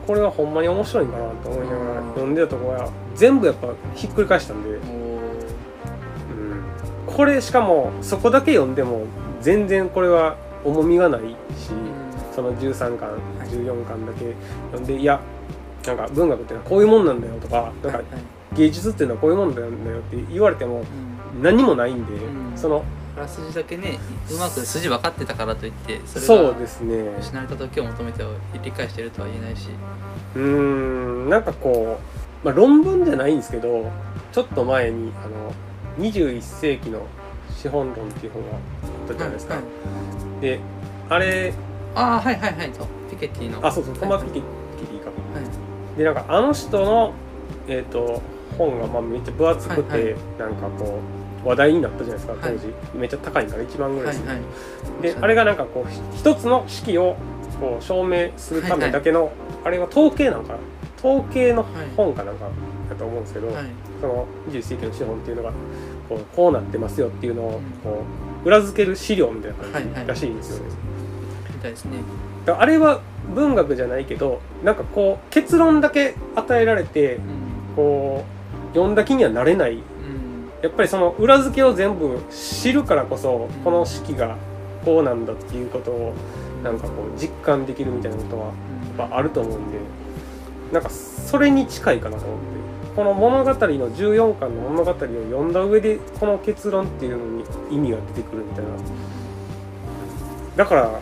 [0.07, 4.79] これはほんまに面白いんかなと思いながら読んでたところは全部やっぱひっくり返したんで、うん、
[7.09, 9.05] おこれしかもそこだけ読んでも
[9.41, 11.71] 全然これは重みがないし、
[12.37, 14.35] その13巻い14巻だけ
[14.73, 15.19] 読んでいや
[15.87, 18.01] なんか文学ってのはこういうもんなんだよとかなんか
[18.55, 20.85] 芸術っていうのはこういうもんなんだよって言われても
[21.41, 22.57] 何もないんで、うん。
[22.57, 22.85] その
[23.17, 23.99] あらすじだけね
[24.31, 27.17] うまく筋分かってたからといってそれそうがですね。
[27.19, 28.23] 失われた時を求めて
[28.63, 29.69] 理解してるとは言えないし。
[30.35, 31.99] うーんなんかこ
[32.43, 33.91] う、まあ、論文じゃないんですけど
[34.33, 35.55] ちょっと前にあの
[36.05, 37.07] 21世紀の
[37.55, 38.59] 資本論っていう本があ
[39.07, 40.41] ったじゃないですか、はい。
[40.43, 40.61] で
[41.09, 41.55] あれ
[41.97, 42.71] ああはいはいはい。
[42.71, 43.67] とピケティの。
[43.67, 45.11] あそうそうトマ・ピケティか。
[45.11, 45.15] は
[45.95, 45.99] い。
[45.99, 47.15] でなんかあの人の
[47.67, 48.23] えっ、と
[48.59, 51.01] 本がまあめっちゃ分厚くて、はいはなんかこ
[51.45, 52.59] う話題になったじゃないですか当はい。
[52.59, 54.47] 時、めっちゃ高いから1万ぐらする、はいいは
[55.01, 55.03] い。
[55.03, 57.17] であれがなんかこうひ一つの式を
[57.61, 59.33] こう証明するためだけの、
[59.65, 60.59] あれは統計なんかな。
[60.99, 61.65] 統計の
[61.97, 62.49] 本かなんか
[62.89, 63.65] だと思うんですけど、はい。
[64.01, 65.53] その21世紀の資本っていうのが
[66.09, 67.65] こうこうなってますよっていうのをうん。
[67.83, 68.03] こ
[68.45, 70.03] う裏付ける資料みたいな感はいはい。
[70.03, 70.71] じらしいんですよね。
[71.57, 71.99] みたいですね。
[72.47, 73.01] あれは
[73.35, 77.23] 文学じゃないけどなんかこう結論だけ与えられてうん。
[77.75, 79.73] こう読んだ気にはなれない。
[79.73, 79.81] うん。
[80.63, 83.63] やっぱりその裏付けを全部知るからこそうん。
[83.63, 84.37] この式が
[84.85, 86.15] こうなんだっていうことを
[86.63, 89.79] なんかこう実感できるみたいなことはやっぱあると思うんで
[90.73, 92.57] なんかそれに近いかなと思って。
[92.97, 98.71] この物語の14巻の物語を読んだ上でこの結論っていうのに意味が出てくるみたいな。
[100.57, 100.99] だから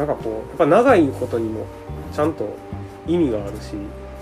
[0.00, 1.66] なんかこうやっぱ長いことにも
[2.10, 2.56] ちゃんと
[3.06, 3.74] 意味があるし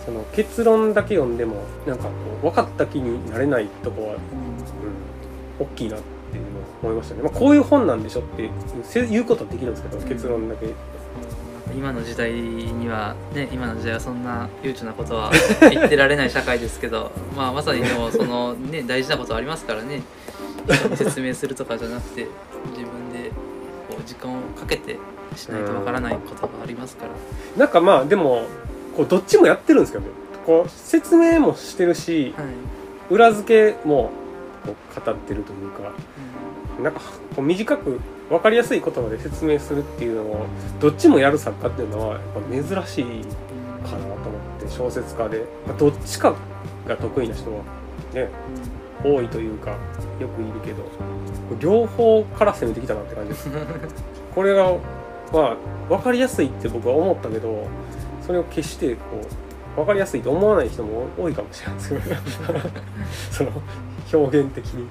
[0.05, 2.11] その結論だけ読んでもなんかこ
[2.43, 6.01] う分かった気になれないとこは、うん、大きいなっ
[6.33, 8.51] ていうのを思いましたね、まあ、こういう本なんでしょって
[8.83, 10.67] せ言うことはできるんですけど結論だけ。
[11.77, 15.31] 今の時代にはね今の時代はそんな悠長なことは
[15.71, 20.03] 言ってられない社会ですけどまあまさにでもそのね大事なことありますからね。
[20.97, 22.27] 説明するとかじゃなくて
[22.71, 23.31] 自分で
[23.89, 24.97] こう時間をかけて
[25.37, 27.13] しないとわからないことがありますから、
[27.57, 28.43] なんかまあでも
[28.97, 30.11] こうどっちもやってるんですけどね。
[30.47, 32.47] こう説明もしてるしはい。
[33.11, 34.11] 裏付けも
[34.65, 35.93] こう語ってるというか
[36.83, 37.01] なんか
[37.35, 40.47] こう短く分かりやすい言葉で説明するっていうのを
[40.81, 42.23] どっちもやる作家っていうのはやっ
[42.65, 43.05] ぱ珍しい
[43.85, 46.35] かなと思って小説家で、まあどっちか
[46.87, 47.63] が得意な人は
[48.13, 48.29] ね
[49.03, 49.71] 多いというか
[50.21, 50.85] よくいるけど
[51.61, 53.49] 両方から攻めてきたなって感じです。
[54.35, 54.71] これが
[55.33, 55.57] まあ
[55.89, 57.67] 分かりやすいって僕は思ったけど
[58.27, 59.01] それを決してこ
[59.75, 61.77] う分かりやすいと思わない人も多いかもしれない。
[61.77, 62.03] ですけど
[63.31, 63.63] その
[64.13, 64.87] 表現的に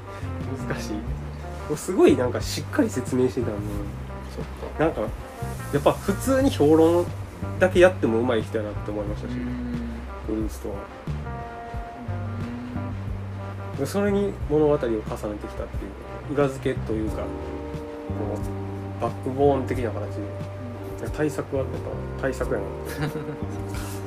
[0.68, 0.94] 難しい。
[0.94, 1.02] も
[1.74, 3.60] うすごいなんかしっかり説明してたんで
[4.80, 5.02] なんか
[5.74, 7.06] やっぱ普通に評論
[7.60, 9.44] だけやってもうまい人やなって思いましたし、うん。
[10.28, 10.76] ブルースとは。
[13.78, 15.88] でそれに物語を重ねてきたってい
[16.32, 17.24] う裏付けというかこ
[18.36, 18.67] う
[19.02, 20.48] バックボーン的な形で。
[21.16, 21.72] 対策はやっ
[22.18, 22.66] ぱ対策やな
[23.08, 23.18] って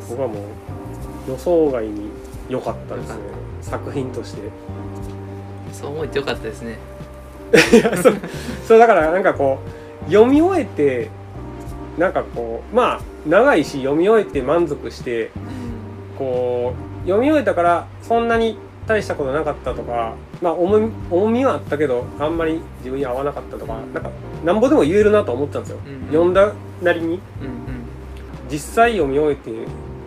[0.08, 2.10] 僕はもう予想外に
[2.48, 3.14] 良かったですね。
[3.62, 4.42] 作品として。
[5.72, 6.78] そう思えてよかったですね。
[7.72, 8.16] いやそう
[8.66, 9.58] そうだからなんかこ
[10.06, 11.10] う読み終えて
[11.98, 15.30] なんかこうまあ長いし読み終えて満足してうん。
[16.18, 16.74] こ
[17.04, 24.10] う読み終えたからそんなに大したことなかったとかまあ重み重みはあったけどあんまり自分に合わなかったとかなんか
[24.44, 27.06] なんぼでも言えるなと思ってたんですよ、うん読んだなりに。
[27.06, 27.20] うんうん。
[28.50, 29.50] 実際読み終えて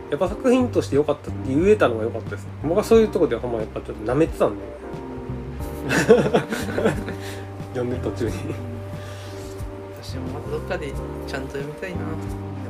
[0.10, 2.48] やっぱ作品として良かったって言えたのが良かったです。
[2.62, 4.62] 僕はそういうところでほんまやっぱちょっと舐めてたんで。
[7.74, 8.34] 読んでる途中に。
[10.02, 10.92] 私もまたどっかで
[11.28, 11.98] ちゃんと読みたいな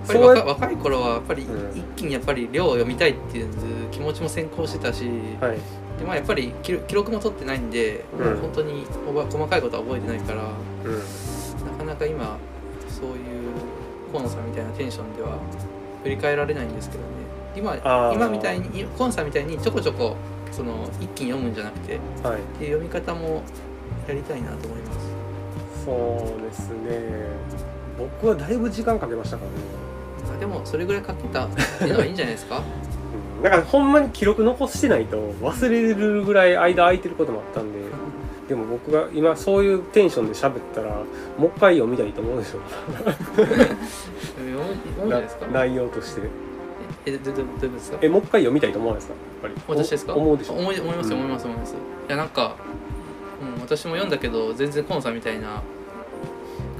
[0.07, 1.77] ぱり若若い頃はやっぱりうん。
[1.77, 3.49] 一気にやっぱり量を読みたいっていう
[3.91, 5.57] 気持ちも先行してたし、はい。
[5.99, 8.37] でまあ、やっぱり記録も取ってないんで、うん。
[8.39, 8.85] 本当に
[9.29, 10.49] 細かいことは覚えてないからな
[10.85, 11.77] うん。
[11.77, 12.37] かなか今
[12.89, 13.21] そういう
[14.11, 15.37] 河野さんみたいなテンションでは
[16.03, 17.07] 振り返られないんですけどね。
[17.55, 18.15] 今あー。
[18.15, 20.15] 今みたいに河野さんみたいにちょこちょこ
[20.51, 22.39] その一気に読むんじゃなくてはい。
[22.39, 23.43] っていう読み方も
[24.07, 25.13] やりたいなと思います。
[25.85, 27.27] そうですね。
[27.97, 29.82] 僕はだいぶ時間かけましたからね
[30.33, 32.61] あでもそれぐらいかけたっていうのはいいんじゃないですか？
[33.37, 33.43] うん。
[33.43, 37.79] だからほんまに記録残してないと忘れるぐらい間空いてることもあったんで。
[38.43, 40.89] でも僕が今そういうテンションで喋ったら
[41.37, 42.59] もう一回読みたいと思うでしょ。
[44.35, 45.45] 読むじゃないですか？
[45.47, 46.21] な内容として。
[47.05, 47.99] えどどどどうですか？
[48.01, 49.47] えもう一回読みたいと思わないですか？
[49.47, 49.79] やっぱり。
[49.79, 50.13] 私ですか？
[50.13, 50.55] お思うでしょ。
[50.55, 51.75] 思い思います思います思います、い
[52.09, 52.57] やなんか、
[53.55, 55.61] うん、私も読んだけど全然コンさんみたいな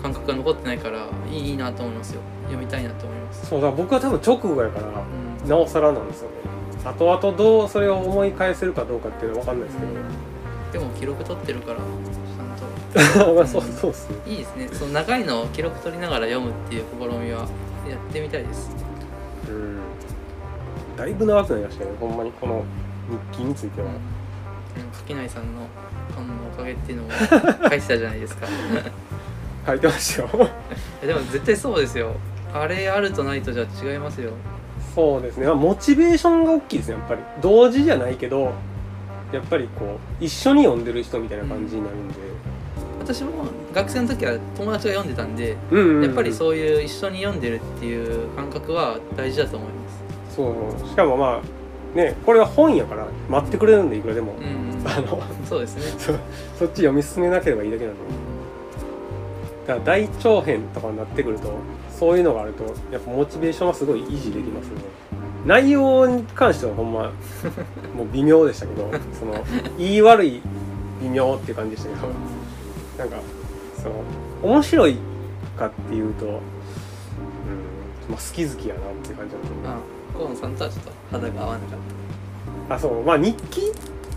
[0.04, 2.22] 感覚が残ってないからいいなと思いますよ。
[2.44, 5.50] 読みたいなと思います、そうだ僕は多分直後やからうん。
[5.50, 6.36] なおさらなんですよね。
[6.84, 9.80] 後々どうそれを思い返せるかどうかっていうのは分かんないです
[10.72, 14.18] けでも記録取ってるからちゃんど まあそうそうっすね。
[14.26, 14.70] といいですね。
[14.74, 17.40] その長いのを記録取りながら読むっていう試みは
[17.90, 18.70] やってみたいです。
[19.48, 19.80] うん。
[20.98, 22.64] だいぶ長くなりましたねほんまにこの
[23.32, 23.94] 日記については、うん。
[24.92, 25.68] 垣内さんの
[26.12, 27.10] ファンのおかげっていうのも
[27.70, 28.48] 書いてたじゃないですか
[29.64, 30.50] い書いてましたよ。
[31.02, 32.16] やでも絶対そうですよ。
[32.54, 34.32] あれあるとないとじゃ違いますよ。
[34.96, 37.22] そうですね、まあ、モチベーションが大きいですねやっぱり。
[37.42, 38.54] 同時じゃないけど
[39.32, 42.14] やっぱりこう一緒に読んでる人みたいな感じになるんで、
[43.00, 43.32] 私も
[43.74, 46.04] 学生の時は友達が読んでたんでうんうんうん。
[46.04, 49.90] やっぱりそういう一緒に読んでるっていう感覚は大事だと思いま
[50.30, 50.36] す。
[50.36, 50.88] そう。
[50.88, 55.84] しかもまあねこれは本やから待ってくれるんでいくらでも、うん、あのそうですね。
[55.98, 56.14] そ
[56.60, 58.00] そっち読み進めなければいいだけなんで
[59.68, 61.54] だから大長編とかになってくると
[61.90, 64.82] そういうのがあるとやっぱモチベーションはすごい維持できますね。
[65.46, 67.12] 内容に関してはほんま
[67.96, 69.34] もう微妙でしたけどその
[69.78, 70.42] 言い悪い
[71.02, 72.08] 微妙っていう感じでしたけど
[72.98, 73.18] なんか
[73.76, 73.96] その
[74.42, 74.98] 面白い
[75.58, 76.38] かっていうと、うんま
[78.12, 79.68] あ、好き好きやなっていう感じだと思う。
[79.68, 79.78] あ
[80.18, 81.80] 河野さんとはちょっと肌が合わなかっ
[82.70, 83.04] あそう。
[83.04, 83.72] まあ日記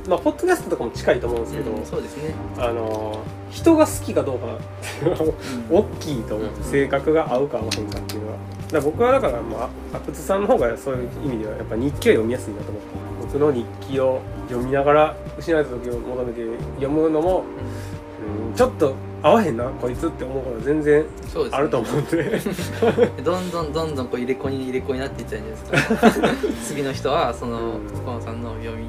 [0.09, 2.35] まあポッドキャストとかも近いと思うんでたすけど、うんそうですね。
[2.59, 4.59] あの人が好きかどうかっ
[5.01, 5.35] ていうのは
[5.71, 5.77] うん。
[5.77, 6.51] 大きいと思う。
[6.63, 8.39] 性格が合うか合わへんかっていうのは。
[8.73, 12.89] だ僕はだからまあ阿久津さんの方がそういう意味ではやっぱ日記は読みやすいなと思って
[13.23, 16.43] 僕の日記を読みながら失われた時を求めて
[16.77, 17.45] 読むのも、
[18.49, 21.05] うん、ちょっと合わへんなこいつって思うことは全然
[21.53, 22.41] あると思うんで。
[23.23, 26.29] どんどんどんどんこう入れ子に入れ子になっていっちゃうんじゃないですか。
[26.67, 28.05] 次の人はそのうん。
[28.05, 28.87] 河野さんの読み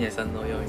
[0.00, 0.66] 垣内さんの読み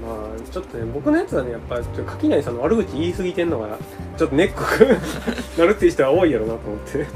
[0.00, 3.78] まあちょっとね僕のやつはねやっぱちょっと垣内さんの悪口言い過ぎてんのが
[4.16, 4.86] ちょっと根っこく
[5.60, 7.06] なるっていう人は多いやろうなと思って。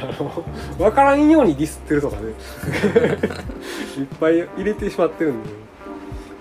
[0.00, 0.44] あの
[0.78, 2.28] 分からんようにディスってるとかね。
[3.98, 5.48] いっぱい入れてしまってるんで。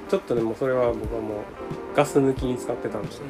[0.10, 3.12] ちょっとねもうそれは僕はもうガス抜きに使ってたんで。
[3.12, 3.24] すよ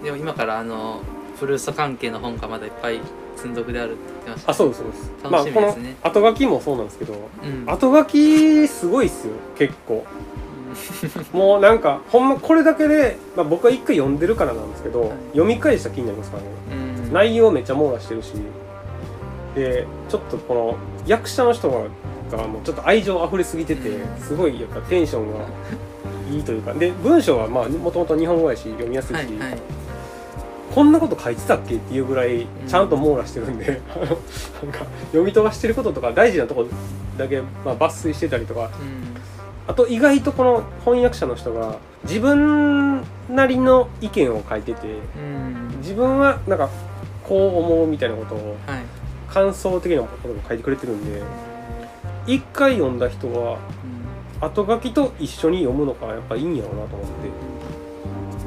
[0.00, 0.04] うん。
[0.04, 1.00] でも今からあの
[1.38, 3.00] フルーツ関係の本がまだいっぱい
[3.36, 4.50] 積んどくであるって言ってました。
[4.50, 5.12] あそうですそうです。
[5.22, 5.96] 楽しみですね。
[6.02, 7.64] まあこの後書きもそうなんですけどうん。
[7.66, 10.04] 後書きすごいっすよ結構。
[11.32, 15.10] もうなんかほんまこれだけで、まあ、僕は一回読んでるからなんですけど、はい。
[15.32, 16.48] 読み返した気になりますからね。
[17.06, 17.12] うん。
[17.12, 18.32] 内容めっちゃ網羅してるし。
[19.54, 21.86] でちょっとこの役者の人が
[22.36, 24.20] がもうちょっと愛情溢れすぎててうん。
[24.20, 25.46] すごいやっぱテンションが
[26.30, 26.72] いいというか。
[26.74, 29.58] で文章はまあもともと日本語やし読みやすいし、はいはい
[30.74, 34.20] こんなこと書いてたっけっていうぐらいちゃんと網羅してるんで、あのなんか
[35.06, 36.66] 読み飛ばしてることとか大事なとこ
[37.16, 38.70] だけ、まあ、抜粋してたりとか。
[38.80, 39.16] うん。
[39.68, 45.78] あと意外とこの翻訳者の人が自分なりの意見を書いててうん。
[45.78, 46.70] 自分はなんか
[47.24, 48.84] こう思うみたいなことをはい。
[49.28, 51.20] 感想的なことも書いてくれてるんで
[52.28, 53.58] 一回読んだ人は
[54.40, 54.46] うん。
[54.46, 57.55] 後書きと一緒に読むのがやっぱいいんやろうなと思って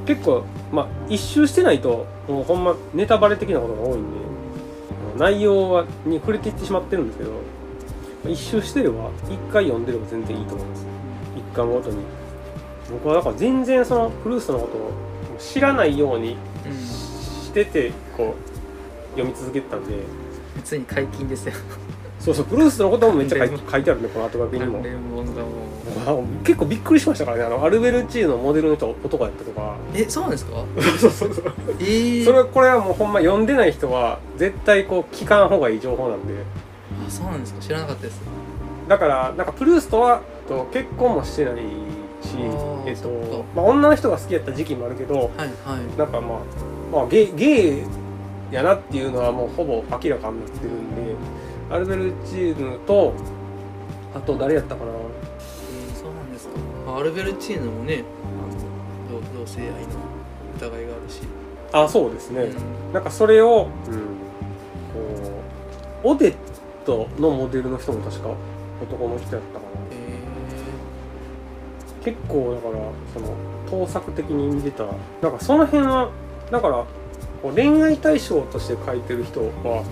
[0.10, 4.18] 結構まあ一周してないともうほんまネタバレ的なことが多いんで
[5.20, 7.32] 内容はに触れていってしまってるんですけど
[8.28, 10.86] 一周してれば一回読んでれば全然いいと思います。
[11.38, 11.98] 一巻ごとに。
[12.92, 14.92] 僕はだから全然そのフルースのことを
[15.38, 19.94] 知らないようにうんしててこう読み続けてたんで。
[20.64, 21.54] ついに解禁ですよ。
[22.20, 24.80] そうそうブルースのこともめっちゃ書い書いてあるねこの後書きにも
[26.06, 27.44] 関連本がもうあ結構びっくりしましたからね。
[27.44, 29.76] あのアルベルチーノのモデルの人男やったとか。
[29.94, 30.52] えそうなんですか？
[31.00, 36.34] そうそうそうえー、それはこれはもうほんま読んでない人は絶対こう聞かん方がいい情報なんで。
[37.08, 37.62] あそうなんですか？
[37.62, 38.22] 知らなかったです。
[38.88, 41.62] だからなんかプルースとはと結婚もしてないし
[42.86, 45.98] えっとまあ、女の人が好きやった時期もあるけどはいはい。
[45.98, 46.40] なんかまあ、
[46.92, 47.84] まあ、ゲイゲイ
[48.52, 51.16] やなっていうのはもうほぼ明らかになってるんで
[51.70, 53.14] アルベルチーヌと
[54.16, 54.92] あと誰やったかな？
[56.90, 58.04] ですかあアルベルチーノもね
[59.10, 59.76] 同同性愛の
[60.58, 61.22] 疑いがあるし、
[61.72, 62.94] あそうですね、うん。
[62.94, 63.68] なんかそれを、
[64.94, 65.04] こ
[66.04, 66.36] うオデッ
[66.86, 68.30] トのモデルの人も確か
[68.82, 69.72] 男の人やったかな。
[69.92, 70.20] え
[72.04, 72.74] 結構だから
[73.14, 73.36] その
[73.86, 74.86] 盗作的に見てた。
[75.22, 76.12] なんかその辺は
[76.52, 76.86] だから
[77.42, 79.84] こう恋愛対象として書いてる人は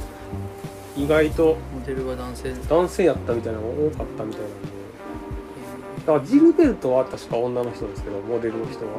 [0.95, 2.53] 意外とー、モデルは男性。
[2.69, 4.47] 男性やったみたいなのが多かったみたいな。
[4.47, 4.76] ん
[6.13, 8.91] からジルベルトは確か女の人ですけどモデルの人は。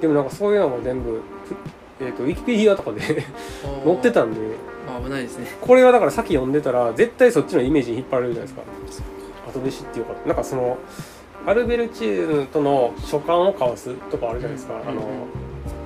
[0.00, 1.20] でもなんかそういうのも全部
[2.00, 3.00] えー、とウィキペディアとかで
[3.84, 4.40] 載ってたんで。
[4.88, 5.46] あ危ないですね。
[5.60, 9.08] これはだからさっき読んでたら絶対そっちのイメージに引っ張られるじゃないですか。
[9.48, 10.12] 後で知ってよか。
[10.12, 10.76] ったなんかその
[11.46, 15.02] アルベルチーヌとの書簡を交わすとかあるじゃないですか、うんあの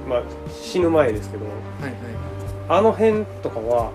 [0.08, 1.44] まあ死ぬ前ですけど。
[1.44, 1.92] はいはい。
[2.68, 3.92] あの辺とかは、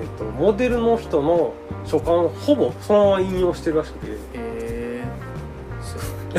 [0.00, 1.54] えっと、モデルの人の
[1.86, 4.12] 書簡をほぼそのまま引用してるらしくて。
[4.31, 4.31] えー、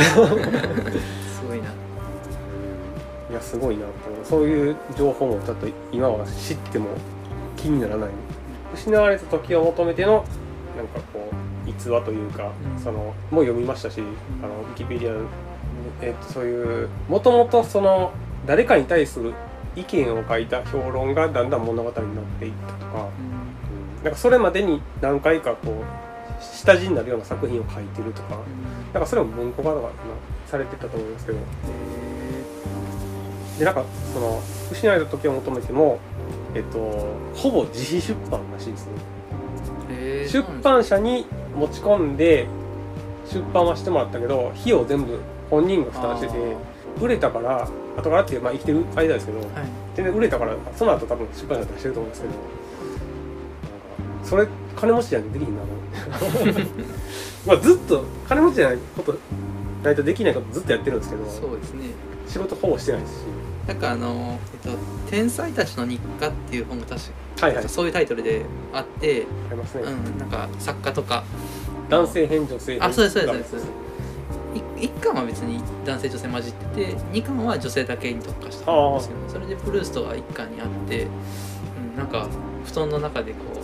[0.01, 1.65] すごいな
[3.29, 3.91] いやすごいなと
[4.23, 6.89] そういう情報もちょっと今は知っても
[7.58, 8.10] 気にならない
[8.73, 10.25] 失われた時を求めての
[10.75, 10.88] なん。
[10.88, 12.84] かこう逸話というか、うん。
[12.84, 14.01] そのもう読みましたし、
[14.41, 15.27] あのウィキペディア、
[16.01, 18.12] えっとそういうもともとその
[18.45, 19.34] 誰かに対する
[19.75, 21.49] 意見を書いた評論がだん。
[21.49, 21.62] だん。
[21.62, 23.10] 物語になっていったとか、
[23.99, 24.03] うん。
[24.03, 24.13] なん。
[24.13, 25.84] かそれまでに何回かこう
[26.43, 28.93] 下地になるような作品を書いてるとか、うん。
[28.93, 29.91] なんかそれも文庫化とかまあ
[30.47, 31.38] されてたと思いますけど。
[31.67, 32.23] え
[33.60, 35.99] でなんかその失われた時を求めても
[36.56, 36.79] えっと
[37.36, 41.25] ほぼ自費出版らしいですね、出版社に
[41.56, 42.47] 持ち込んで
[43.32, 46.34] 出版はしてもらったけど費用全部本人が負担してて
[46.99, 49.47] 売れたから後からっていうまあ生きてる間ですけどはい。
[49.95, 52.34] 全然売れたからその後多分出版社出してると思うんですけど。
[52.34, 52.56] なんか
[54.23, 55.63] それ金持ちじゃないとできひんな
[57.45, 59.15] まあずっと金持ちじゃないこと
[59.83, 61.88] ないとできないことずっとやってるんですけどそうですね。
[62.27, 63.17] 仕事ほぼしてないですし。
[63.67, 64.77] なんかあの、えっと
[65.09, 67.01] 「天才たちの日課」っていう本が確
[67.39, 67.69] か、はいはい。
[67.69, 71.23] そういうタイトルであって、ありますね、うん、なんか作家とか。
[71.89, 73.71] 男性編女性編あそうですそうですそうです
[74.81, 82.27] い一巻は別に男性女性混じってて二巻は女性だけに特化したんですけどそれでプルーストが一巻にあって、うん、なんか
[82.65, 83.62] 布団の中でこう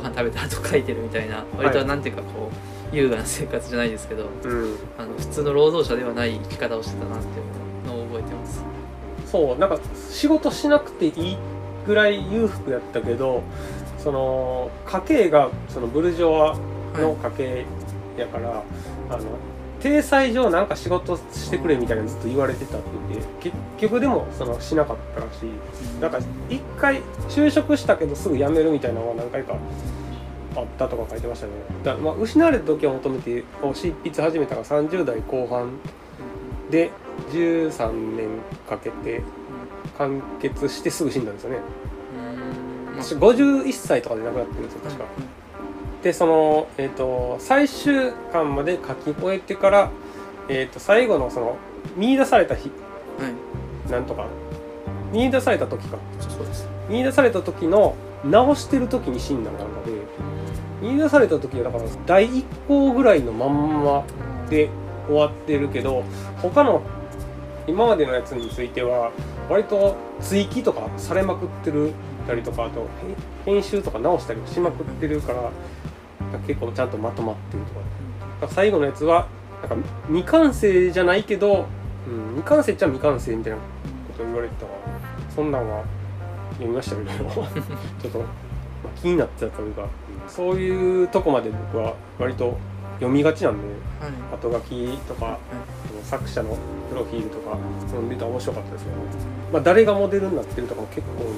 [0.00, 2.50] ご飯食べた後書いてるみたいな割となんていうかこ
[2.92, 4.76] う優雅な生活じゃないですけどうん。
[4.96, 8.64] あの普通の労働者ではない生き方をしてたなっていうのを覚えてます。
[9.26, 9.78] そうなんか
[10.10, 11.36] 仕事しなくていい
[11.86, 13.42] ぐらい裕福やったけど
[13.98, 16.56] その家計がそのブルジョワ
[16.94, 17.66] の家計
[18.16, 18.64] やから、
[19.10, 19.20] あの
[19.80, 26.00] 体裁上なんか仕事してくれみたいなのずっと言われてたって言って結局でもそのしなかったらしい。
[26.00, 29.56] なんか一回就職したけどすぐ辞めるみたいなのが何回か
[30.56, 31.52] あったとか書いてましたね。
[31.84, 35.70] だまあ、失われた時を求めてを執筆始めたのが30代後半
[36.70, 36.90] で
[37.30, 38.28] 13年
[38.68, 39.22] かけて
[39.96, 41.58] 完結してすぐ死んだんですよね。
[42.16, 42.96] うん。
[42.96, 45.04] まあ51歳とかで亡くなってるんですよ確か
[46.02, 49.90] でその、えー、と最終巻まで書き終えてから、
[50.48, 51.56] えー、と最後のその
[51.96, 52.70] 見出された日
[53.18, 53.90] はい。
[53.90, 54.26] なんとか
[55.12, 55.98] 見出された時か。
[56.20, 56.68] そうです。
[56.88, 59.92] 見出された時の直してる時に死んだのなんかで
[60.80, 64.04] 見出された時はだから第1項ぐらいのまんま
[64.48, 64.70] で
[65.06, 66.04] 終わってるけど
[66.40, 66.82] 他の
[67.66, 69.12] 今までのやつについては
[69.48, 71.92] 割と追記とかされまくってる
[72.26, 72.82] たりとかあと
[73.46, 75.50] へ編集とか直したりもしまくってるから
[76.46, 77.84] 結構ちゃんとまとまってるとかだ
[78.40, 79.26] から最後のやつは
[79.62, 81.66] なんか未完成じゃないけど、
[82.06, 83.62] うん、未完成っちゃ未完成みたいなこ
[84.18, 85.84] と言われてたからそんなんは
[86.52, 87.08] 読みましたけど。
[88.02, 88.28] ちょっと、まあ
[89.00, 89.86] 気になってたというか
[90.28, 92.56] そういうとこまで僕は割と
[92.96, 93.66] 読みがちなんで
[94.00, 94.12] はい。
[94.34, 95.38] 後書きとか
[96.04, 96.56] 作者の
[96.88, 98.94] プロフィールとか読んでたら面白かったですよね、
[99.52, 101.36] まあ、誰がモデルになってるとかも結構いろいろ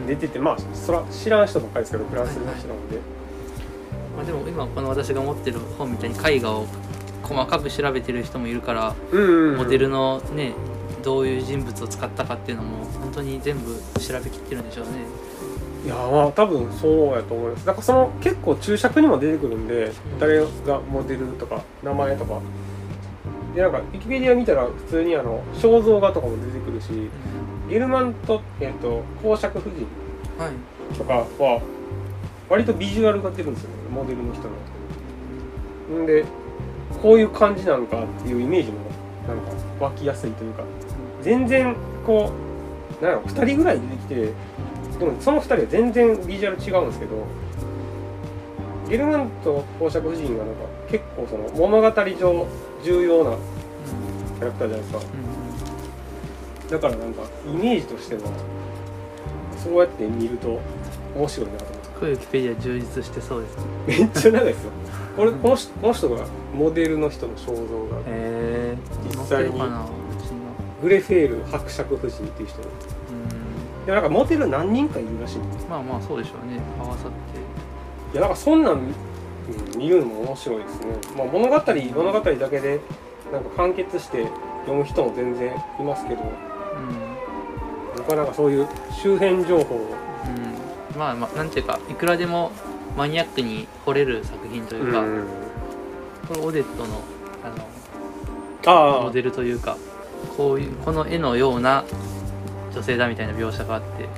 [0.00, 0.06] うん。
[0.06, 2.98] 出ててまあそら知らん人ばっかりですけどフランスの人なので、
[4.20, 6.66] まあ、でも今この私が持ってる本みたいに絵画を
[7.22, 8.94] 細かく調べてる人もいるから、
[9.56, 10.52] モデルのね
[11.02, 14.92] どういう人物を使ったかっていうのも本当に全部調べきってるんでしょうね。
[15.86, 17.64] いやまあ多分そうやと思います。
[17.64, 22.40] だからその結構注釈にも出てくるんで誰がモデルとか名前とか。
[23.54, 27.10] でなんかウィキペディア見たら普通にあの肖像画とかも出てくるし
[27.68, 29.86] ゲルマント、えっと公爵夫人
[30.38, 30.96] はい。
[30.96, 31.60] とかは
[32.50, 34.42] 割とビジュアルが出るんですよねモデルの人
[35.96, 36.02] の。
[36.02, 36.24] んで
[37.00, 38.78] こういう感じなんかっていうイメージも
[39.26, 40.64] なんか湧きやすいというか。
[41.22, 42.32] 全然こ
[43.00, 44.14] うなんやろ2人ぐらい出てきて
[44.98, 47.26] でもその2人は全然ビジュアル違うんですけど
[48.88, 52.46] ゲルマント公爵夫人がなんか結構その物語上
[52.82, 53.36] 重要な
[54.38, 55.00] キャラクターじゃないですか。
[56.70, 58.20] だからなんかイメージとしては
[59.56, 60.60] そうやって見ると
[61.14, 61.64] 面白いなと
[62.06, 63.56] ウィキペディア充実してそうです。
[63.56, 64.70] ねめっちゃ長いですよ。
[65.16, 68.76] これこの人この人がモデルの人の肖像がへえ
[69.08, 69.60] 実際に
[70.82, 72.58] グレフェール伯爵夫人っていう人。
[72.62, 72.72] でう
[73.82, 73.86] ん。
[73.86, 76.60] でもなんかモデル何人かいるらしいんですまあまあそうでしょうね。
[76.78, 77.16] 合わさって。
[78.12, 78.94] いやなんかそんなん、うん
[79.76, 80.86] 見るのも面白いですね、
[81.16, 82.78] まあ、物語物語だけで
[83.32, 84.24] なんか完結して
[84.60, 86.22] 読む人も全然いますけど。
[86.22, 86.28] うん。
[87.96, 90.09] 僕はなんかそういう周辺情報をうん
[91.00, 92.52] まあまあなんていうかいくらでも
[92.94, 95.24] マニアックに掘れる作品というか、うん
[96.28, 97.00] これオデットの
[97.42, 97.48] あ
[98.68, 99.78] のああモデルというか
[100.36, 101.84] こういうこの絵のような
[102.74, 104.10] 女性だみたいな描写があって、うん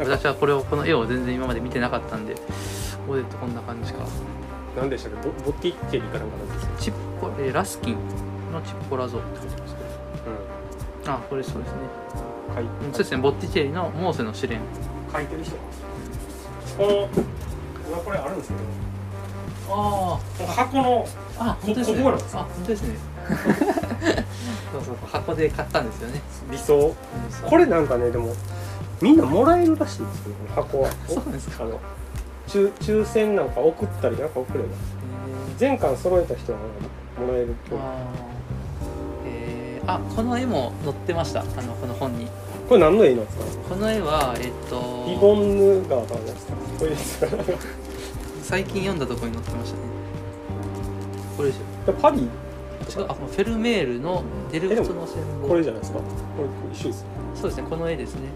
[0.00, 2.34] 私はこれをこの絵を全然今まで見てなかったんで
[3.08, 4.00] オデットこんな感じか。
[4.76, 5.28] 何でしたっけ？
[5.28, 6.78] ボボティッチェリかなんかなんですか？
[6.80, 7.94] チッポえーラスキン
[8.52, 11.78] のチッポラ像って書いてますけどあこれそうですね。
[12.48, 14.58] うん書いうんそうですねボッティチェリのモーセの試練。
[15.12, 15.54] 書いてる人
[16.76, 17.08] この
[17.88, 18.60] 今これあるんですけど。
[19.66, 21.06] あこの箱の
[21.38, 22.02] あ本当ですね。
[22.02, 22.96] ここあ本当ですね。
[24.72, 26.20] そうそう箱で買ったんですよね。
[26.50, 26.94] 理想。
[27.48, 28.34] これなんかねでも
[29.00, 30.90] みんなもらえるらしいんですよ箱は。
[31.08, 31.64] そうなんですか？
[31.64, 31.80] あの
[32.46, 34.66] 抽抽選なんか送ったりなんか送れば。
[35.56, 36.58] 全巻揃えた人は
[37.18, 37.82] もらえるとあー。
[39.26, 39.90] えー。
[39.90, 41.40] あこの絵も載ってました。
[41.40, 42.28] あのこの本に
[42.68, 43.44] これ何の絵なんですか？
[43.70, 47.26] この絵はえっとリボンヌ川からのやつかこれですか
[48.42, 49.82] 最近読んだところに載ってましたね。
[51.36, 51.92] これでしょ。
[51.92, 52.22] パリ？
[52.22, 52.28] 違う
[53.08, 55.98] あフェルメールのデルフトの戦後これじゃないですか？
[55.98, 56.04] こ
[56.42, 58.28] れ一緒ですそうですねこの絵ですね。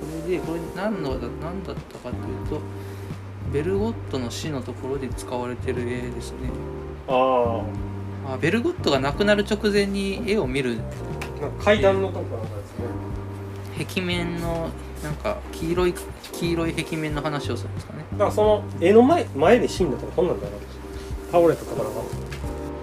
[0.00, 2.60] これでこれ何のだ何だったかというと
[3.52, 6.50] ベルゴットの死のところで使われてる絵ですね。
[7.08, 7.62] あ
[8.28, 10.78] あベルゴットが亡くなる直前に絵を見る。
[11.62, 12.52] 階段のとこなんかで。
[12.52, 12.59] すね
[13.84, 14.68] 壁面の
[15.02, 15.94] なんか黄色い
[16.32, 18.04] 黄色い壁面の話をするんですかね。
[18.12, 20.58] だからその絵の前前で死んだとかこんなんだよな
[21.32, 21.88] 倒れたとかな。
[21.88, 22.00] んか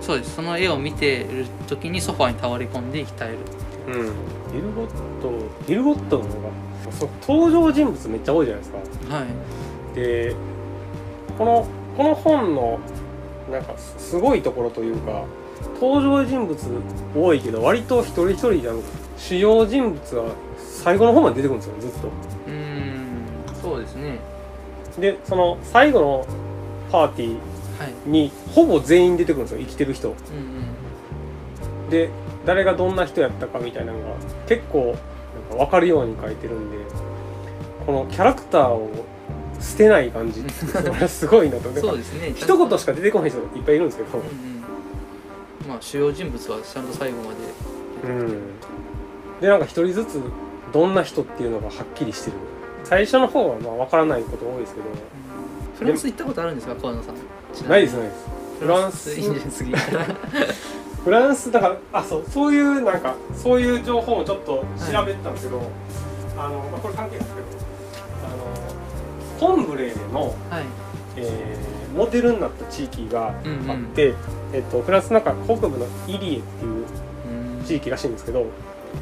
[0.02, 0.36] そうです。
[0.36, 3.38] その絵を見てる時にソファーに倒れ込んで鍛える
[3.88, 4.04] う。
[4.04, 4.12] ん。
[4.54, 5.32] ビルゴット
[5.68, 6.34] ビルゴットの方が
[6.98, 8.72] そう登場人物めっちゃ多いじゃないです
[9.10, 9.16] か。
[9.16, 9.96] はい。
[9.96, 10.36] で
[11.38, 11.68] この
[11.98, 12.80] この本の
[13.52, 15.24] なんかすすごいところというか
[15.82, 16.58] 登場人物
[17.16, 18.82] 多いけど割と一人一人なん。
[18.82, 18.88] か
[19.18, 20.26] 主要人物は
[20.84, 22.08] 最後の方まで出てくるんですよずっと。
[22.08, 24.20] うーんそうですね。
[25.00, 26.28] でその最後の
[26.92, 27.30] パーティ
[27.80, 27.94] はい。
[28.08, 30.10] ーにほぼ全員出てくるんですよ生きてる人。
[30.10, 30.16] うん
[31.84, 31.90] うん。
[31.90, 32.10] で
[32.46, 34.06] 誰がどんな人やったかみたいなのが
[34.48, 34.96] 結構
[35.50, 36.78] なんか分かるように書いてるんで
[37.86, 38.90] このキャラクターを
[39.60, 40.42] 捨てない感じ。
[40.50, 41.70] それはすごいなと。
[41.80, 42.34] そうですね。
[42.36, 44.18] 一言しか出てこない人いっぱいいるんですけど。
[44.20, 45.68] うんうん。
[45.68, 48.14] まあ主要人物はちゃんと最後まで。
[48.14, 48.38] うん。
[49.42, 50.20] でなんか一人ずつ
[50.74, 52.38] どんな人っていうのがはっきりしてる
[52.84, 54.86] 最初の方はまあ分からないこと多いですけど。
[55.78, 56.76] フランス行ったことあるんですか？
[56.76, 57.16] 河野さん。
[57.70, 58.26] ないですないです。
[58.60, 59.14] フランス。
[59.14, 59.72] いいんじゃない次
[61.04, 65.62] フランスだからあそうそういうなんかそういう情報をちょっと調べてたんですけど、
[66.36, 67.48] あのまあこれ関係ないですけど
[68.26, 70.64] あのコンブレーの、はい。
[71.18, 73.36] えーモデルになった地域があっ
[73.96, 74.16] て、うん。
[74.16, 74.18] うん
[74.54, 76.86] えっと、フランスの中北部のイリエっていう
[77.60, 78.46] うん地域らしいんですけど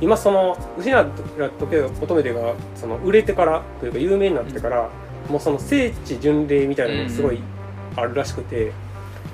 [0.02, 4.90] 今その失った時を求めてがその売れてからというか有名になってから、
[5.30, 7.40] もうその聖地巡礼みたいなのがすごい
[7.96, 8.72] あるらしくて、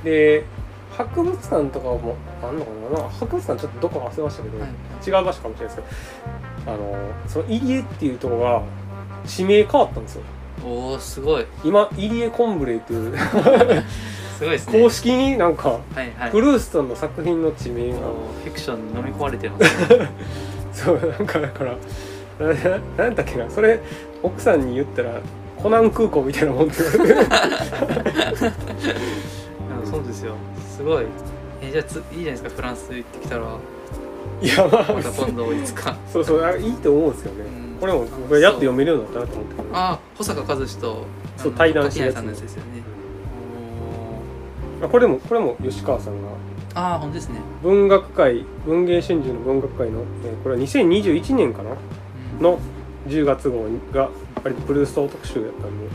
[0.03, 0.43] で
[0.91, 2.71] 博物館とかもあんのか
[3.01, 3.09] な？
[3.09, 4.69] 博物館ちょっとどこか忘れましたけど、はい。
[5.07, 5.89] 違う場所かもしれないです
[6.65, 6.95] けどあの
[7.27, 8.61] その入江っていうところが
[9.25, 10.23] 地名変わったんですよ。
[10.63, 11.45] おおすごい。
[11.63, 13.13] 今入江コンブレーっていう
[14.41, 14.81] すごいですね。
[14.81, 16.31] 公式になんかはいはい。
[16.31, 17.99] プルーストンの作品の地名が。
[17.99, 20.09] フィクションに飲み込まれてますね。
[20.73, 21.75] そうなんかだから
[22.47, 23.47] なななんだっけな。
[23.51, 23.79] それ
[24.23, 25.19] 奥さんに言ったら
[25.61, 27.29] コナン空港みたいなもんって言われて
[29.83, 30.33] うんそうですよ。
[30.75, 31.05] すごい。
[31.61, 32.49] えじゃあついいじゃないですか。
[32.49, 33.43] フランス行ってきたら。
[34.41, 35.95] いやまあまた今度いつか。
[36.11, 37.79] そうそうあいいと思うんですよね、うん。
[37.79, 37.99] これも
[38.39, 39.61] やっと読めるようになったなと思って。
[39.71, 41.05] ああ保坂和志と
[41.37, 42.15] そう対談したやつ。
[42.15, 42.80] 垣内さんのやつですよね
[44.81, 46.29] あこれもこれも吉川さんが。
[46.73, 47.35] ああ本当ですね。
[47.63, 51.71] 文学界文芸春秋の文学界の、えーこれは2021年かな？
[51.71, 51.73] う
[52.39, 52.43] ん。
[52.43, 52.59] の
[53.07, 54.09] 10月号が
[54.43, 55.67] 割とプルースト特集やったんで。
[55.67, 55.91] うんうん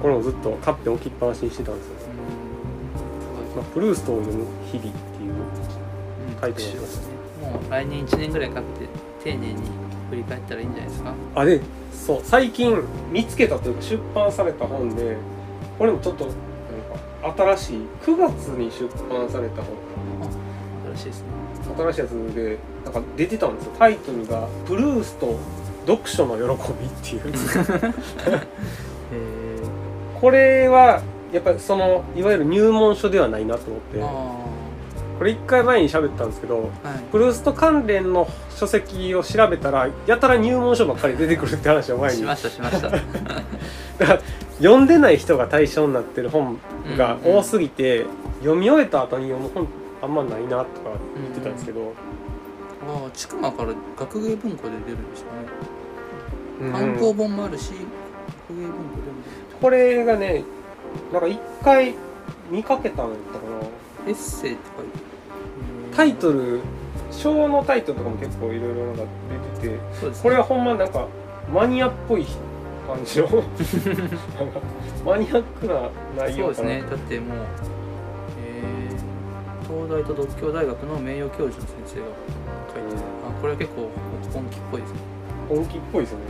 [0.00, 1.94] これもずっと買って置きっぱなしにしてたんですよ、
[3.56, 7.14] まあ、プルーストを読む日々っていううんタイトルですね。
[7.42, 9.62] もう来年1年ぐらいかけて丁寧に
[10.10, 11.12] 振り返ったらいいんじゃないですか？
[11.34, 11.60] あで
[11.92, 12.80] そう最近
[13.12, 15.16] 見つけたというか出版された本で
[15.80, 16.28] これもちょっと
[17.36, 19.76] 新しい9月に出版された本。
[20.94, 21.26] 新しいですね。
[21.76, 23.72] 新しいやつでなんか出てたんですよ。
[23.78, 25.38] タイトルが「プルースト
[25.86, 27.32] 読書の喜び」っていう。
[29.12, 29.22] へ
[30.20, 31.00] これは
[31.32, 34.48] やっぱりそのいわゆる入門書ではないなと思って。
[35.18, 36.98] これ1回前に喋ったんですけどあはい。
[37.10, 42.18] プルースト関連の書籍を調べたらやたら入門書ばっかり出てくるって話を前に。
[42.18, 42.88] しましたしました
[44.58, 46.58] 読んでない人が対象になってる本
[46.96, 48.06] が多すぎて、
[48.40, 49.66] 読み終えた後に読む本
[50.02, 51.92] あんまないなとか言ってたんですけど、
[52.86, 55.38] ああ千曲から学芸文庫で出るんですよね。
[56.60, 56.72] うん。
[56.72, 57.72] 単行本もあるし
[58.48, 59.18] 学芸文庫でも。
[59.60, 60.44] これがね
[61.12, 61.94] なんか一回
[62.50, 63.44] 見かけたんだったか
[64.04, 64.08] な。
[64.08, 66.60] エッセイって書いてタイトル
[67.10, 69.02] 章のタイトルとかも結構いろいろなんか
[69.60, 69.80] 出ててね。
[70.22, 71.06] これはほんまなんか
[71.52, 72.26] マニアっぽい
[72.88, 73.28] 感じの。
[75.04, 76.82] マニアックな内そうですね。
[76.88, 77.38] だってもう、
[78.40, 79.08] えー
[79.68, 82.06] 東大と独協大学の名誉教授の先生が
[82.72, 83.02] 書いてる。
[83.28, 83.90] あこれは結構
[84.32, 84.98] 本気っぽいですね、
[85.48, 86.24] 本気っぽいですよね。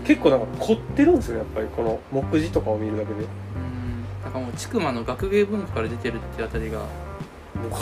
[0.00, 0.04] うん。
[0.04, 3.20] 結構なんか凝ってるんですよねやっぱりこの目次とかを見るだけで。
[3.20, 4.04] うん。
[4.22, 6.80] なんかもう千曲の学芸文庫から出てるってあたりが。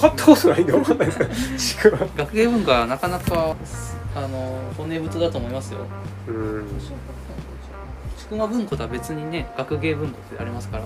[0.00, 1.96] 買ったことないんで分かんないですけど。
[2.16, 3.56] 学芸文化はなかなか
[4.14, 5.80] あの骨太だと思いますよ。
[6.28, 6.64] うん
[8.28, 10.84] ちくま文庫とは別にね学芸文庫ってありますから。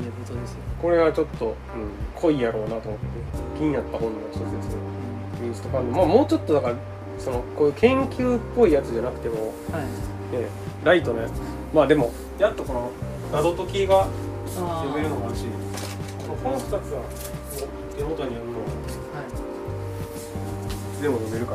[0.00, 1.54] 骨太ですよ、これはちょっと、うん、
[2.14, 4.80] 濃いやろうなと思って気になった本の一つですね。
[5.42, 6.74] ミンストカンドまあもうちょっとだから
[7.18, 9.82] そのこういう研究っぽいやつじゃなくてもはい。
[10.34, 10.48] ね
[10.84, 11.32] ライトなやつ。
[11.74, 12.90] まあでもやっとこの
[13.30, 14.08] 謎解きがあ
[14.84, 15.44] 読めるのもあるし
[16.42, 17.02] この2つは
[17.96, 19.22] 手元にあるのはは
[20.98, 21.02] い。
[21.02, 21.54] でも読めるか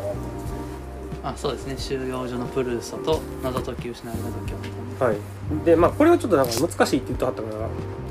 [1.23, 1.75] なあそうですね。
[1.77, 4.69] 収容所のプルーソと謎解き失い謎解きを見
[4.99, 5.65] はい。
[5.65, 7.49] でまあこれはちょっとなんか難しいって言ってはったか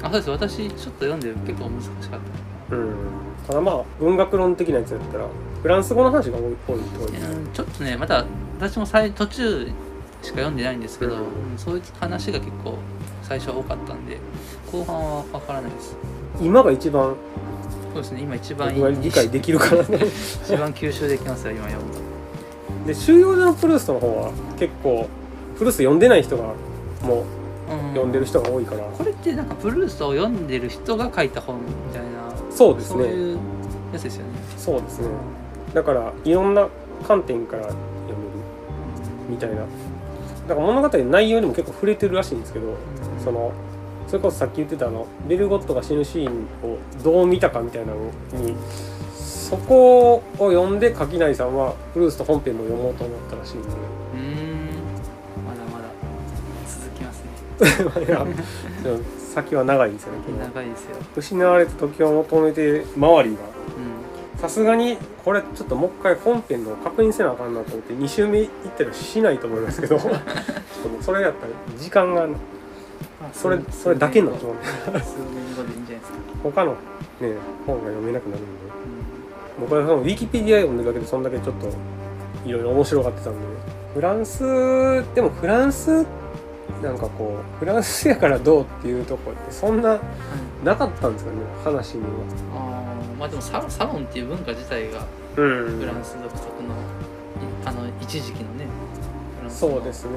[0.03, 0.09] ら。
[0.09, 0.30] あそうです。
[0.30, 2.20] 私ちょっと読んで結構難しかっ
[2.70, 2.76] た。
[2.76, 2.95] うん。
[3.47, 5.26] ただまあ文学論的なやつやったら
[5.62, 8.24] フランス語の話が多い多いと多いうんちょっとねまだ
[8.59, 9.66] 私も最途中
[10.22, 11.20] しか読んでないんですけど、うん。
[11.20, 11.26] うん
[11.59, 12.78] そういう話が結構
[13.22, 14.18] 最初は多かったんで
[14.70, 15.97] 後半は分からないです。
[16.41, 17.14] 今が一番。
[17.93, 19.99] そうですね今一番理解できるからね。
[20.45, 22.01] 一番吸収できますよ今読むと
[22.87, 25.09] で収容所のプルーストの方は結構
[25.57, 26.53] プルースト読んでない人が
[27.05, 27.25] も
[27.93, 28.13] 読ん。
[28.13, 32.09] でる人が多いから、これってなんかプルーストを読んでる人が書いた本みたいな。
[32.51, 33.05] そうですね。
[33.05, 33.39] そういう
[33.93, 34.33] やつですよね。
[34.57, 35.09] そうですね。
[35.73, 36.69] だからいろんな
[37.07, 37.79] 観点から読
[38.09, 38.19] める。
[39.29, 39.67] みたいな。
[40.49, 42.77] だから物語の内容にも結構触れてるらしいんですけど
[43.23, 43.53] その
[44.07, 46.33] それこそさっき言ってたあのベルゴットが死ぬシーン
[46.63, 48.01] をどう見たかみたいなの
[48.45, 48.55] に
[49.15, 53.71] そこを読んで垣内さんはプルースト本編も読もうと思ったらしいんで
[59.35, 60.19] 先は長いですよね
[60.55, 60.97] 長いですよ。
[61.17, 63.43] 失われた時を求めて周りが。
[64.35, 64.39] うん。
[64.39, 69.99] さすがにこれちょっともう一回本編の確認せなあかんなと思って2周目行ったりはしないと思いますけど
[71.01, 72.29] それやったら時間が
[73.33, 74.49] それそれだけになっちゃ
[74.93, 75.05] で
[76.43, 76.73] 他の
[77.21, 77.33] ね
[77.67, 78.65] 本が読めなくなるんで。
[79.61, 81.69] 僕はそのウィキペディア読んでるだけでそんだけちょっと
[82.45, 83.39] いろいろ面白がってたんで。
[83.95, 84.43] フランス
[85.15, 86.05] でもフランス
[86.85, 89.99] なんかこうフランスやからどうっていうとこってそんな
[90.62, 92.09] なかったんですかね話には。
[92.55, 95.07] あーまあでもササロンっていう文化自体が
[95.37, 95.78] うん。
[95.78, 96.72] フランス独特の、い
[97.64, 98.66] あの一時期のね
[99.49, 100.11] そうですね。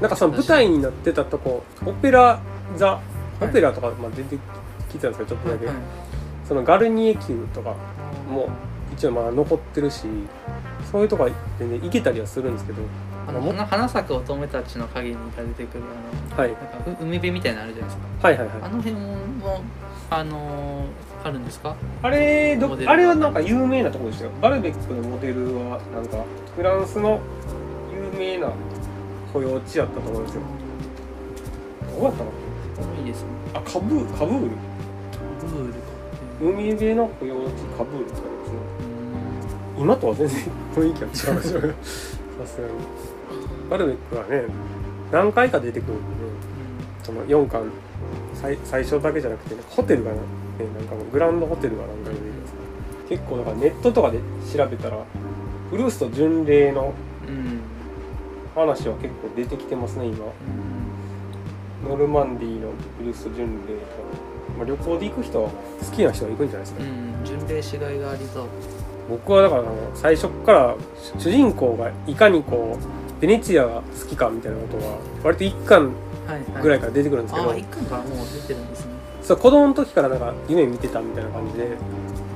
[0.00, 2.38] なんかその舞台になってたとこオペラ
[2.76, 3.00] 座
[3.40, 4.36] オペラとか、まあ、出て
[4.90, 5.74] きてたんですけどちょっとだけ、はい
[6.46, 7.74] そのガルニエ宮とか
[8.30, 8.48] も
[8.92, 10.04] 一応まあ残ってるし
[10.90, 12.82] そういうとこは全然行けたりはするんですけど
[13.28, 15.84] あの花花咲く乙女たちの影にが出てくる
[16.36, 16.50] あはい。
[16.50, 18.28] のなんかう海辺みたいなのあるじゃないですか。
[18.28, 18.56] はいはいはい。
[18.62, 19.16] あの辺も
[20.10, 20.86] あのー
[21.24, 21.74] あるんですか？
[22.02, 24.30] あれどあれはなんか有名なところでしたよ。
[24.40, 26.24] バルベックのモデルはなんか
[26.54, 27.20] フランスの
[27.92, 28.52] 有名な
[29.32, 30.42] 保養地やったと思うんですよ。
[31.96, 32.30] どうやったの？
[33.00, 33.28] いいですね。
[33.54, 34.50] あカブーカブール？
[35.50, 35.78] ブールか。
[36.40, 38.58] 海辺の保養地カブールとかですね
[39.76, 39.82] うん。
[39.82, 40.38] 今とは全然
[40.76, 41.60] 雰囲気が違うでしょ。
[42.44, 42.74] さすがに
[43.68, 44.44] バルベックはね
[45.12, 46.06] 何回か出てくるんでね
[47.02, 47.70] その4巻
[48.34, 50.18] 最最初だけじゃなくて、ね、ホテルがね
[50.78, 52.54] なんかもうグランドホテルがなんか出てきます。
[53.08, 54.18] 結構だからネットとかで
[54.52, 55.04] 調べたら
[55.70, 56.92] ブルースと巡礼の
[58.54, 60.26] 話は結構出てきてますね今。
[61.88, 63.86] ノルマンディーのブルースと巡礼とか、
[64.58, 65.56] まあ、旅行で行く人は好
[65.94, 68.46] きな人は行くんじゃないですか、うん巡礼しがいがありそう。
[69.08, 69.64] 僕はだから
[69.94, 70.74] 最初から
[71.18, 75.92] 主人公がいかにこうベネチアが好きかみたいなことは割と一巻
[76.26, 76.62] はいはい。
[76.62, 77.96] ぐらいから出てくるんですけど、ああ一巻か。
[77.96, 78.92] らもう出てるんですね。
[79.22, 81.68] そう子供の時からなんか夢見てたみたいな感じで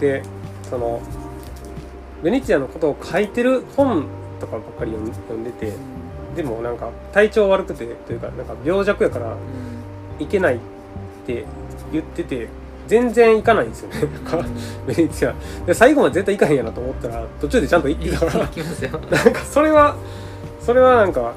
[0.01, 0.22] で
[0.68, 1.01] その
[2.22, 4.07] ベネチアのことを書いてる本
[4.41, 5.72] とかばっかり読んでて
[6.35, 9.37] でもなんか体調悪くてというかなんか病弱やからうん。
[10.18, 10.59] 行けないっ
[11.26, 11.45] て
[11.93, 12.49] 言ってて
[12.89, 14.01] 全然行かないんですよね。
[14.01, 14.24] なん。
[14.43, 14.45] か
[14.87, 15.35] ベネチア
[15.66, 18.33] で最後まで絶対行かへんやなと思ったら途中でちゃんと行ってたから。
[18.47, 18.91] 行きますよ。
[19.11, 19.95] なんかそれは
[20.61, 21.34] それはなんか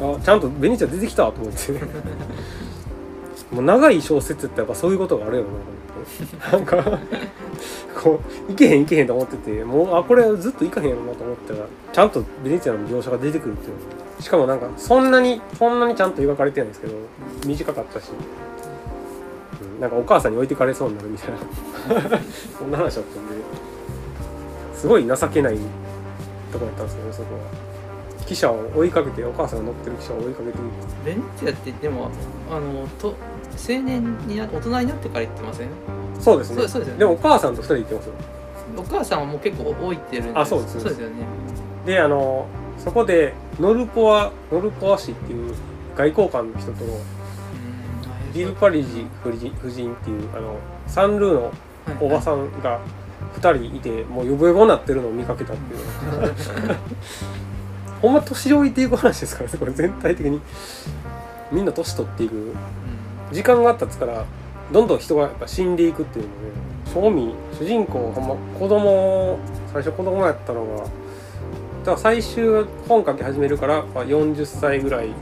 [0.00, 1.72] あちゃんとベネチア出てきたと思って。
[3.52, 6.76] もう長い小説ってやっぱそういうことがあるよなと思って。
[6.76, 6.98] なんか
[8.02, 11.60] こう行けへん行けへんと思っててもうあこれずっと行かへんやろなと思ったら
[11.92, 14.22] ちゃんとベネチアの描写が出てくるっていう。
[14.22, 16.94] しかもなんかそんなにそんなにちゃんと描かれてないんですけど
[17.46, 18.10] 短かったし、
[19.62, 21.38] うん、なんかお母さんに置いてかれそうになるみたいな。
[22.58, 23.34] そんな話だったんで。
[24.74, 25.58] すごい情けない
[26.52, 27.65] とこやったんですよねそこは。
[28.26, 30.58] 記者を追いかけてお母さんが乗ってる記者を追いかけて
[31.04, 32.10] ベネチアってでも
[32.50, 33.14] あのと
[33.52, 35.68] 青年にな大人になってから行ってません？
[36.20, 36.68] そうですね。
[36.68, 36.98] そうですよね。
[36.98, 38.12] でもお母さんと二人で行ってますよ。
[38.76, 40.38] お母さんはもう結構置いてるんで。
[40.38, 41.02] あそうですそうです。
[41.02, 41.14] よね。
[41.86, 42.46] であの
[42.78, 45.54] そこでノルポワノルポワ氏っていう
[45.96, 50.56] 外交官の人とうんビル・パリジ夫人夫人っていうあの
[50.86, 51.52] サンルーの
[52.00, 52.80] おばさんが
[53.40, 55.80] 2人いてもうヨボヨボになってるのを見かけたっていう
[58.06, 60.40] ほんま年老いていく話ですからねこれ全体的に。
[61.50, 62.34] みんな年取っていく。
[62.36, 62.54] うん。
[63.32, 64.24] 時間が経つから
[64.72, 69.38] どんどん人がやっぱ死んでいくっていうので正味主人公ほんま子供
[69.72, 70.90] 最初子供やったのがだか
[71.86, 75.16] ら最終本書き始めるから、まあ、40歳ぐらいなん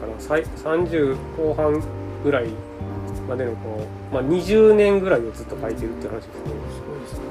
[0.00, 1.82] かなさい30後半
[2.24, 2.46] ぐらい
[3.28, 6.44] までのこう、まあ、20年ぐらいをずっと書いてるっていう話ですね。
[7.02, 7.24] ですね。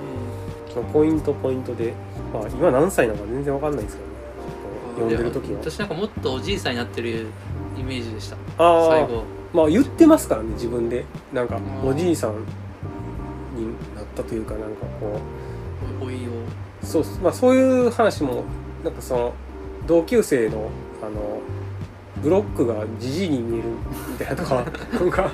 [0.74, 1.94] そのポイントポイントで、
[2.32, 4.11] まあ、今何歳なのか全然わかんないですけど
[4.92, 5.60] ね読んでる時は。
[5.60, 7.28] 私なんかもっとおじいさんになってる
[7.78, 8.38] イメージでした。
[8.58, 9.24] ああ最後。
[9.54, 11.06] まあ言ってますからね自分で。
[11.34, 11.90] なんかうん。
[11.90, 12.32] おじいさん
[13.56, 15.20] になったというかなんかこ
[16.02, 16.18] おいを。
[16.18, 18.44] うそうまあそういう話も
[18.84, 19.34] なんかその
[19.88, 20.70] 同級生の
[21.02, 21.42] あの
[22.22, 23.70] ブロックがじじいに見える
[24.12, 25.32] みたいなとかなんか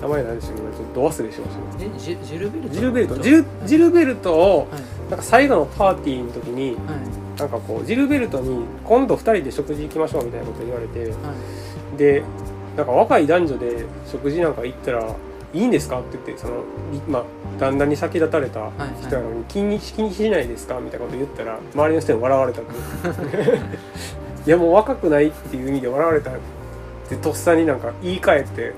[0.00, 0.60] 名前なんでしたけ？
[0.60, 1.98] どちょっとど忘れしました。
[1.98, 3.18] ジジルベルトどジルベルト。
[3.18, 4.80] ジルジルベルトをはい。
[5.10, 6.76] なんか最後のパーティーの時にはい
[7.38, 11.06] なんかこうジルベルトに今度2人で食事行きましょうみたいなこと言われては
[11.94, 11.96] い。
[11.98, 12.22] で
[12.76, 15.14] なんか若い男女で食事なんか行ったら
[15.54, 16.56] いいんですかって言ってその、
[16.92, 17.24] いまあ、
[17.58, 23.60] 旦那に先立たれたはい人なのに気に気にしないですかみたいなこと言ったら周りの人に笑われたって
[24.46, 26.34] いやもう若くないっていう意味で笑われたっ
[27.08, 28.72] てとっさになんか言い換えて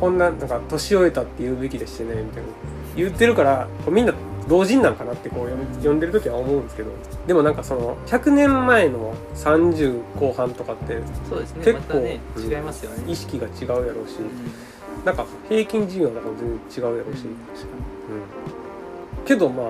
[0.00, 2.48] こんななんか年老いたって言うべきでしてねみたいな。
[2.96, 4.14] 言ってるからみんな
[4.48, 6.90] 老人なんかなってこう読んでる時は思うんですけど
[7.26, 11.00] でもなんかその100年前の30後半とかって
[11.64, 13.10] 結構ねうん違いますよね。
[13.10, 15.04] 意識が違うやろうしうん。
[15.04, 17.36] なんか平均寿命とかも全然違うやろうし、うんうん。
[19.24, 19.66] けどまあ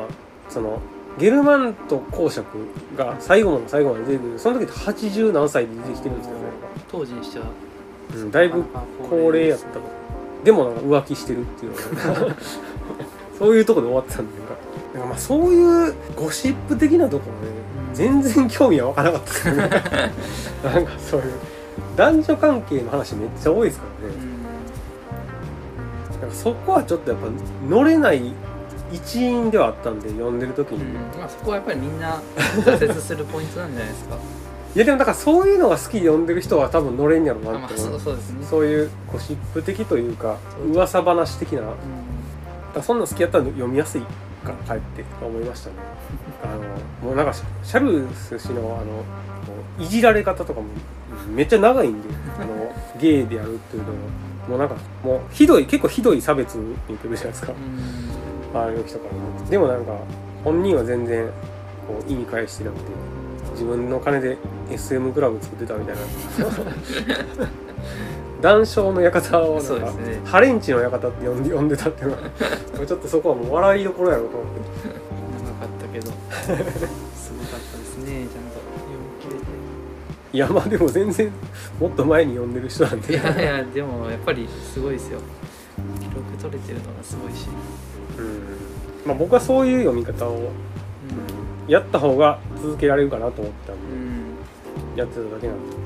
[0.51, 0.79] その
[1.19, 2.47] ゲルマント公爵
[2.97, 4.39] が最後の最後まで出てくる。
[4.39, 6.47] その時って80何歳で出てきてるんですけどね。
[6.89, 7.47] 当時にしては。
[8.15, 8.63] うんだいぶ
[9.09, 9.67] 高齢やった。
[9.67, 9.81] と
[10.45, 12.37] でもなんか浮気してるっていうのが。
[13.39, 14.33] そういうとこで終わってたんで
[14.97, 17.55] なんかまあそういうゴシップ的なところね
[17.89, 17.95] うん。
[17.95, 19.69] 全然興味は湧かなかったですよね。
[20.65, 21.33] なんかそういう
[21.97, 24.15] 男女関係の話めっちゃ多いですからね、
[26.15, 26.21] うん。
[26.21, 27.27] なんかそこはちょっとやっぱ
[27.69, 28.33] 乗れない
[28.91, 30.95] 一因ではあったんで読んでる時に、うん。
[31.21, 32.23] まあそこはやっぱりみんな
[32.65, 34.17] 挫折するポイントなんじゃないですか。
[34.75, 38.47] いやでもだからそういうのが好きで読んでる人は多分乗れんやろうあまあなって思う、そうそうですね。
[38.49, 40.37] そういうゴシップ的というか
[40.73, 41.61] 噂話的な。
[41.61, 41.67] うん。
[42.77, 44.03] らそんなん好きやったら読みやすい
[44.47, 45.77] かかえって思いましたね。
[46.45, 46.47] あ
[47.05, 50.67] のもうなんかシシャルス氏のあのいじられ方とかも
[51.29, 52.09] めっちゃ長いんで
[52.41, 53.99] あのゲイでやるっていうのも
[54.49, 57.53] もうなんかもうひどい結構ひどい差別に似てるじゃないですか。
[57.53, 58.61] うん。
[58.61, 59.51] 周りの人からも。
[59.51, 59.93] でもなんか
[60.45, 61.27] 本人は全然
[61.87, 62.83] こう意に返してなくて
[63.53, 64.37] 自分の金で
[64.71, 66.03] SM クラブ作ってたみたいな
[68.41, 70.21] 談笑の館をなんか、ね。
[70.25, 72.23] ハレンチの館って呼んで呼んでたっていうのは
[72.87, 74.61] ちょっとそこはもう笑いどころやろうと思って。
[75.45, 76.07] 長かったけど。
[77.17, 78.27] すごかったですね。
[78.27, 79.47] ちゃんと読み切れて。
[80.33, 81.33] いやまあでも全然
[81.81, 85.19] もっと前に読んでる人なんいでやいやでもやっぱりすごいですよ。
[86.01, 87.49] 記録取れてるのがすごいし、
[88.19, 88.43] うん。
[89.07, 90.51] まあ、僕はそういう読み方を
[91.69, 94.99] やった方が続けられるかなと思ったんで、うん。
[94.99, 95.77] やってただけなんで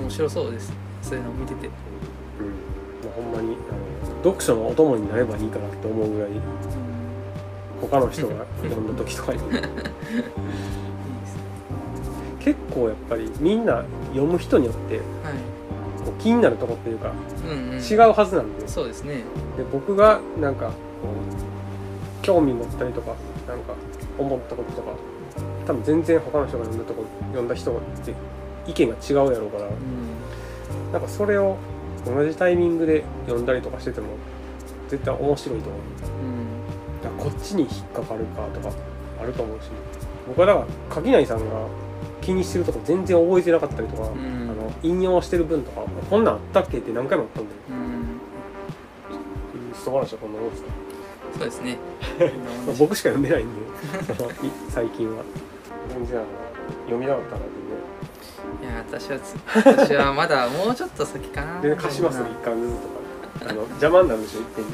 [0.00, 6.30] 面白そうですそういうのを見てて、うん、もうほんまにあの読書のお供になればいいかなって思うぐらい
[7.80, 9.42] 他の人が読んだ時とかに。
[9.44, 9.70] いいですね。
[12.40, 15.04] 結構やっぱりみんな読む人によってはい。
[16.04, 17.12] こう気になるとこっていうか
[17.44, 17.78] うんうん。
[17.78, 19.24] 違うはずなんで,、でそうですね。
[19.72, 23.14] 僕がなんかこう興味持ったりとか
[23.48, 23.74] なんか
[24.18, 24.92] 思ったこととか
[25.66, 28.14] 多分全然他の人が読んだとこ読んだ人って
[28.66, 29.72] 意見が違うやろうからうん
[30.92, 31.56] なんかそれを
[32.04, 34.08] 同じタイミングで読んだりとかしてても
[34.88, 35.80] 絶対面白いと思う。
[35.80, 37.18] うん。
[37.18, 38.74] だこっちに引っかかるかとか
[39.20, 39.70] あると思うし
[40.28, 41.66] 僕はだから垣内さんが
[42.20, 44.04] 気にしてるとこ全然覚えてなかったりとか、ん。
[44.04, 44.08] あ
[44.54, 45.80] の引用してる文とか
[46.10, 47.50] こんなんあったっけって何回もあったんで。
[47.70, 47.92] うん。
[49.74, 50.68] 素晴らしいこんなもんですか、
[51.38, 51.78] そうですね。
[52.66, 53.60] まあ、僕しか読んでないんで
[54.68, 55.24] 最近は。
[55.88, 56.26] 全然あの
[56.84, 57.40] 読みなかったら
[58.60, 61.76] いや私はつ私はまだもうちょっと先かな。
[61.76, 63.50] 貸しますよ一巻ずつとか。
[63.50, 64.72] あの邪魔になるでしょいっぺんに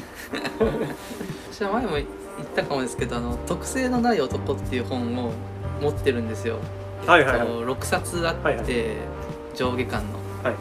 [1.51, 2.05] 私は前も言っ
[2.55, 5.31] たかもですけど「あの特性のない男」っていう本を
[5.81, 6.57] 持ってるんですよ、
[7.07, 7.47] はいはいはい。
[7.47, 8.65] えっと6冊あって、はいはい。
[9.55, 10.55] 上下巻の、はい。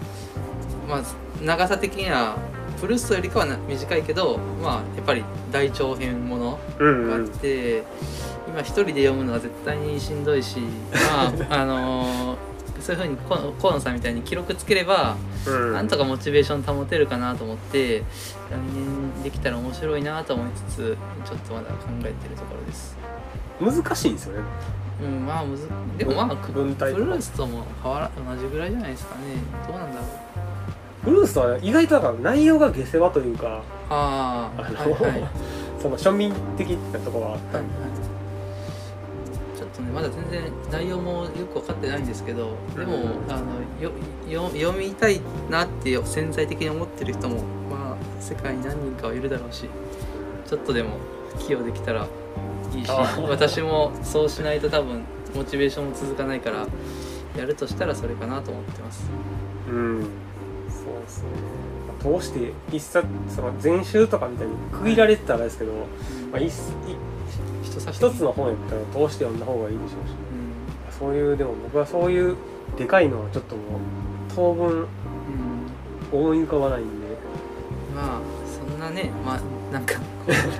[0.89, 1.03] まあ
[1.43, 2.37] 長さ的には
[2.81, 7.83] プルーストよりかはな短いけどまあやっぱり大長編ものがあっうんうんて、
[8.49, 12.48] 今一人で読むのは絶対にしんどいしまああのー
[12.89, 13.17] そういうふうに
[13.61, 15.15] 河野さんみたいに記録つければ、
[15.47, 15.73] うん。
[15.75, 18.05] なんとかモチベーション保てるかなと思って来
[18.75, 22.97] 年できたら面白いなと思いつつちょっとまだ考えてるところです。
[23.61, 24.45] 難しいですよね。
[25.03, 25.69] うんまあむず
[25.99, 27.05] でもまあく文体とか。
[27.05, 29.21] ブルースとも変わら同じぐらいじゃないですかね。
[29.67, 30.07] どうなんだろう。
[31.05, 35.13] ブルースは意外とだから内容が下世話というかあああの、はいはい。
[35.13, 35.31] はいはい
[35.79, 38.08] その庶民的なところはあったんで、ちょっ
[39.79, 39.91] とね。
[39.93, 43.93] まだ全然内容もよく分かってないんですけどでも、うんあのよ
[44.29, 45.21] よ読みたい
[45.51, 49.65] なって潜在的に思ってる人もまあ世界に何人かはいるだろうし
[50.47, 50.99] ちょっとでも
[51.39, 52.07] 寄与できたら
[52.75, 52.91] いいし
[53.29, 55.03] 私もそうしないと多分
[55.35, 56.67] モチベーションも続かないから
[57.37, 59.09] やるとしたらそれかなと思ってます。
[59.71, 60.09] うん。
[60.69, 61.29] そうですね、
[62.03, 65.73] まあ、通して一冊その全集とかみたいに区切られてたらですけど、
[66.33, 66.53] まあ、一
[67.79, 70.99] 一冊一つの本やったら通して読んだ方がいいでしょうし。
[70.99, 72.37] そういうでも僕はそういう
[72.77, 73.65] でかいのはちょっともう
[74.35, 74.89] 当分うん、うん
[76.11, 77.07] 思い浮かばないんで。
[77.95, 79.41] まあそんなねまあ
[79.73, 79.95] なんか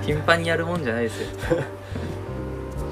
[0.01, 1.27] 頻繁にやるもんじゃないですよ。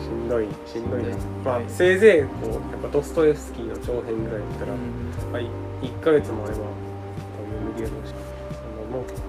[0.02, 1.10] しんどいしんどいな。
[1.46, 1.66] まあはい。
[1.68, 5.32] せいぜいこうやっぱドストエフスキーの長編ぐらいだったら、うん。
[5.32, 8.08] まあ、1ヶ月もあれば多分無理やろう。
[8.08, 9.27] しそんなもんこんなもんですね